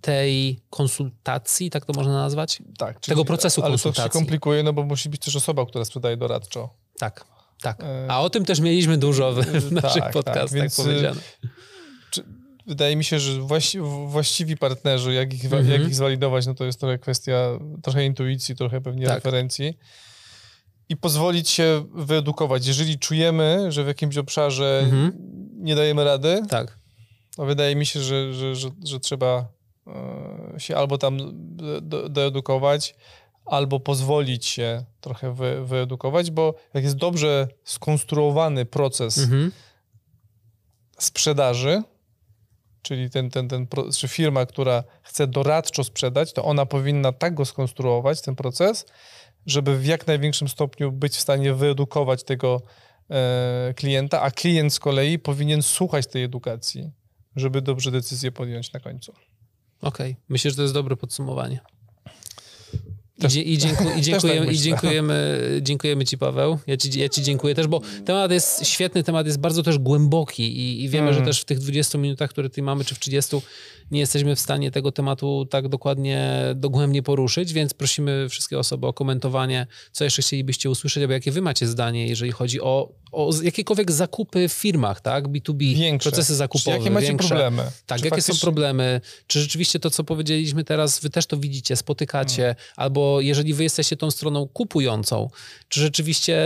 tej 0.00 0.60
konsultacji, 0.70 1.70
tak 1.70 1.84
to 1.84 1.92
można 1.92 2.12
nazwać? 2.12 2.62
Tak. 2.78 3.00
Czyli, 3.00 3.12
tego 3.12 3.24
procesu 3.24 3.62
ale 3.62 3.70
konsultacji. 3.70 4.02
Ale 4.02 4.10
to 4.10 4.14
się 4.14 4.18
komplikuje, 4.18 4.62
no 4.62 4.72
bo 4.72 4.82
musi 4.82 5.08
być 5.08 5.24
też 5.24 5.36
osoba, 5.36 5.66
która 5.66 5.84
sprzedaje 5.84 6.16
doradczo. 6.16 6.74
Tak, 6.98 7.24
tak. 7.60 7.80
E, 7.80 8.06
A 8.08 8.20
o 8.20 8.30
tym 8.30 8.44
też 8.44 8.60
mieliśmy 8.60 8.98
dużo 8.98 9.32
w, 9.32 9.44
w 9.44 9.72
naszych 9.72 10.02
tak, 10.02 10.02
tak 10.02 10.12
podcastach 10.12 10.44
tak, 10.44 10.52
więc, 10.52 10.76
powiedziane. 10.76 11.20
Czy, 12.10 12.24
wydaje 12.66 12.96
mi 12.96 13.04
się, 13.04 13.20
że 13.20 13.40
właści, 13.40 13.78
właściwi 14.06 14.56
partnerzy, 14.56 15.14
jak 15.14 15.34
ich, 15.34 15.44
mhm. 15.44 15.70
jak 15.70 15.82
ich 15.82 15.94
zwalidować, 15.94 16.46
no 16.46 16.54
to 16.54 16.64
jest 16.64 16.80
trochę 16.80 16.98
kwestia 16.98 17.58
trochę 17.82 18.04
intuicji, 18.04 18.56
trochę 18.56 18.80
pewnie 18.80 19.06
tak. 19.06 19.14
referencji 19.14 19.78
i 20.88 20.96
pozwolić 20.96 21.50
się 21.50 21.84
wyedukować. 21.94 22.66
Jeżeli 22.66 22.98
czujemy, 22.98 23.72
że 23.72 23.84
w 23.84 23.86
jakimś 23.86 24.16
obszarze 24.16 24.80
mhm. 24.84 25.12
nie 25.54 25.74
dajemy 25.74 26.04
rady, 26.04 26.42
tak. 26.48 26.81
To 27.36 27.44
wydaje 27.44 27.76
mi 27.76 27.86
się, 27.86 28.00
że, 28.00 28.34
że, 28.34 28.56
że, 28.56 28.70
że 28.84 29.00
trzeba 29.00 29.48
e, 29.86 30.60
się 30.60 30.76
albo 30.76 30.98
tam 30.98 31.18
do, 31.82 32.08
doedukować, 32.08 32.94
albo 33.44 33.80
pozwolić 33.80 34.46
się 34.46 34.84
trochę 35.00 35.34
wy, 35.34 35.64
wyedukować, 35.64 36.30
bo 36.30 36.54
jak 36.74 36.84
jest 36.84 36.96
dobrze 36.96 37.48
skonstruowany 37.64 38.64
proces 38.64 39.18
mhm. 39.18 39.52
sprzedaży, 40.98 41.82
czyli 42.82 43.10
ten, 43.10 43.30
ten, 43.30 43.48
ten, 43.48 43.66
czy 43.98 44.08
firma, 44.08 44.46
która 44.46 44.84
chce 45.02 45.26
doradczo 45.26 45.84
sprzedać, 45.84 46.32
to 46.32 46.44
ona 46.44 46.66
powinna 46.66 47.12
tak 47.12 47.34
go 47.34 47.44
skonstruować, 47.44 48.22
ten 48.22 48.36
proces, 48.36 48.86
żeby 49.46 49.78
w 49.78 49.86
jak 49.86 50.06
największym 50.06 50.48
stopniu 50.48 50.92
być 50.92 51.16
w 51.16 51.20
stanie 51.20 51.54
wyedukować 51.54 52.24
tego 52.24 52.62
e, 53.10 53.74
klienta, 53.76 54.20
a 54.20 54.30
klient 54.30 54.74
z 54.74 54.80
kolei 54.80 55.18
powinien 55.18 55.62
słuchać 55.62 56.06
tej 56.06 56.24
edukacji, 56.24 56.90
żeby 57.36 57.62
dobrze 57.62 57.90
decyzję 57.90 58.32
podjąć 58.32 58.72
na 58.72 58.80
końcu. 58.80 59.12
Okej, 59.80 60.12
okay. 60.12 60.22
myślę, 60.28 60.50
że 60.50 60.56
to 60.56 60.62
jest 60.62 60.74
dobre 60.74 60.96
podsumowanie. 60.96 61.60
I, 63.24 63.52
i, 63.52 63.58
dziękuję, 63.64 63.94
i, 63.96 64.02
dziękujemy, 64.02 64.46
tak 64.46 64.54
i 64.54 64.58
dziękujemy, 64.58 65.40
dziękujemy 65.62 66.04
Ci, 66.04 66.18
Paweł. 66.18 66.58
Ja 66.66 66.76
ci, 66.76 67.00
ja 67.00 67.08
ci 67.08 67.22
dziękuję 67.22 67.54
też, 67.54 67.66
bo 67.66 67.80
temat 68.04 68.30
jest 68.30 68.66
świetny, 68.66 69.02
temat 69.02 69.26
jest 69.26 69.38
bardzo 69.38 69.62
też 69.62 69.78
głęboki 69.78 70.42
i, 70.42 70.84
i 70.84 70.88
wiemy, 70.88 71.08
mm. 71.08 71.20
że 71.20 71.26
też 71.26 71.40
w 71.40 71.44
tych 71.44 71.58
20 71.58 71.98
minutach, 71.98 72.30
które 72.30 72.48
tutaj 72.48 72.64
mamy, 72.64 72.84
czy 72.84 72.94
w 72.94 72.98
30, 72.98 73.36
nie 73.92 74.00
jesteśmy 74.00 74.36
w 74.36 74.40
stanie 74.40 74.70
tego 74.70 74.92
tematu 74.92 75.46
tak 75.50 75.68
dokładnie, 75.68 76.40
dogłębnie 76.54 77.02
poruszyć, 77.02 77.52
więc 77.52 77.74
prosimy 77.74 78.28
wszystkie 78.28 78.58
osoby 78.58 78.86
o 78.86 78.92
komentowanie, 78.92 79.66
co 79.92 80.04
jeszcze 80.04 80.22
chcielibyście 80.22 80.70
usłyszeć, 80.70 81.02
albo 81.02 81.12
jakie 81.12 81.32
wy 81.32 81.42
macie 81.42 81.66
zdanie, 81.66 82.06
jeżeli 82.06 82.32
chodzi 82.32 82.60
o, 82.60 82.92
o 83.12 83.30
jakiekolwiek 83.42 83.92
zakupy 83.92 84.48
w 84.48 84.52
firmach, 84.52 85.00
tak? 85.00 85.28
B2B, 85.28 85.76
większe. 85.76 86.10
procesy 86.10 86.34
zakupowe. 86.34 86.76
Czy 86.76 86.78
jakie 86.78 86.90
macie 86.90 87.06
większe. 87.06 87.28
problemy? 87.28 87.62
Tak, 87.86 87.98
Czy 87.98 88.04
jakie 88.04 88.16
faktycznie... 88.16 88.34
są 88.34 88.40
problemy? 88.40 89.00
Czy 89.26 89.40
rzeczywiście 89.40 89.80
to, 89.80 89.90
co 89.90 90.04
powiedzieliśmy 90.04 90.64
teraz, 90.64 91.00
wy 91.00 91.10
też 91.10 91.26
to 91.26 91.36
widzicie, 91.36 91.76
spotykacie, 91.76 92.42
hmm. 92.42 92.56
albo 92.76 93.11
jeżeli 93.20 93.54
wy 93.54 93.62
jesteście 93.62 93.96
tą 93.96 94.10
stroną 94.10 94.48
kupującą, 94.48 95.30
czy 95.68 95.80
rzeczywiście 95.80 96.38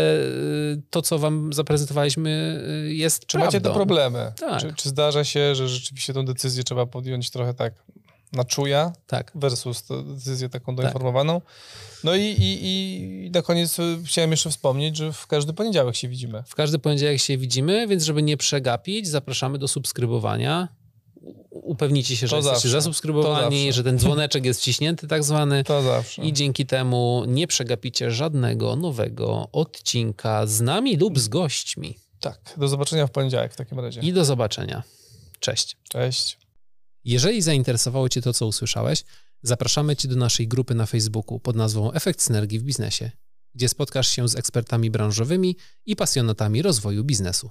y, 0.72 0.82
to, 0.90 1.02
co 1.02 1.18
wam 1.18 1.52
zaprezentowaliśmy 1.52 2.60
y, 2.88 2.94
jest 2.94 3.26
Czy 3.26 3.38
prawdą? 3.38 3.46
macie 3.46 3.60
te 3.60 3.74
problemy? 3.74 4.32
Tak. 4.40 4.60
Czy, 4.60 4.74
czy 4.74 4.88
zdarza 4.88 5.24
się, 5.24 5.54
że 5.54 5.68
rzeczywiście 5.68 6.12
tą 6.12 6.24
decyzję 6.24 6.64
trzeba 6.64 6.86
podjąć 6.86 7.30
trochę 7.30 7.54
tak 7.54 7.74
na 8.32 8.44
czuja 8.44 8.92
tak. 9.06 9.32
versus 9.34 9.84
decyzję 10.04 10.48
taką 10.48 10.76
tak. 10.76 10.84
doinformowaną. 10.84 11.40
Tak. 11.40 11.50
No 12.04 12.14
i, 12.14 12.22
i, 12.22 12.58
i 12.62 13.30
na 13.30 13.42
koniec 13.42 13.76
chciałem 14.04 14.30
jeszcze 14.30 14.50
wspomnieć, 14.50 14.96
że 14.96 15.12
w 15.12 15.26
każdy 15.26 15.52
poniedziałek 15.52 15.96
się 15.96 16.08
widzimy. 16.08 16.42
W 16.46 16.54
każdy 16.54 16.78
poniedziałek 16.78 17.20
się 17.20 17.38
widzimy, 17.38 17.86
więc 17.86 18.04
żeby 18.04 18.22
nie 18.22 18.36
przegapić, 18.36 19.08
zapraszamy 19.08 19.58
do 19.58 19.68
subskrybowania. 19.68 20.68
Upewnijcie 21.50 22.16
się, 22.16 22.26
że 22.26 22.30
to 22.30 22.36
jesteście 22.36 22.54
zawsze. 22.56 22.70
zasubskrybowani, 22.70 23.72
że 23.72 23.84
ten 23.84 23.98
dzwoneczek 23.98 24.44
jest 24.44 24.60
wciśnięty 24.60 25.08
tak 25.08 25.24
zwany. 25.24 25.64
To 25.64 25.82
zawsze. 25.82 26.22
I 26.22 26.32
dzięki 26.32 26.66
temu 26.66 27.24
nie 27.28 27.46
przegapicie 27.46 28.10
żadnego 28.10 28.76
nowego 28.76 29.48
odcinka 29.52 30.46
z 30.46 30.60
nami 30.60 30.96
lub 30.96 31.18
z 31.18 31.28
gośćmi. 31.28 31.98
Tak, 32.20 32.54
do 32.56 32.68
zobaczenia 32.68 33.06
w 33.06 33.10
poniedziałek 33.10 33.52
w 33.52 33.56
takim 33.56 33.80
razie. 33.80 34.00
I 34.00 34.12
do 34.12 34.24
zobaczenia. 34.24 34.82
Cześć. 35.40 35.76
Cześć. 35.88 36.38
Jeżeli 37.04 37.42
zainteresowało 37.42 38.08
Cię 38.08 38.22
to, 38.22 38.32
co 38.32 38.46
usłyszałeś, 38.46 39.04
zapraszamy 39.42 39.96
Cię 39.96 40.08
do 40.08 40.16
naszej 40.16 40.48
grupy 40.48 40.74
na 40.74 40.86
Facebooku 40.86 41.40
pod 41.40 41.56
nazwą 41.56 41.92
Efekt 41.92 42.22
Synergii 42.22 42.58
w 42.58 42.62
Biznesie, 42.62 43.10
gdzie 43.54 43.68
spotkasz 43.68 44.08
się 44.08 44.28
z 44.28 44.36
ekspertami 44.36 44.90
branżowymi 44.90 45.56
i 45.86 45.96
pasjonatami 45.96 46.62
rozwoju 46.62 47.04
biznesu. 47.04 47.50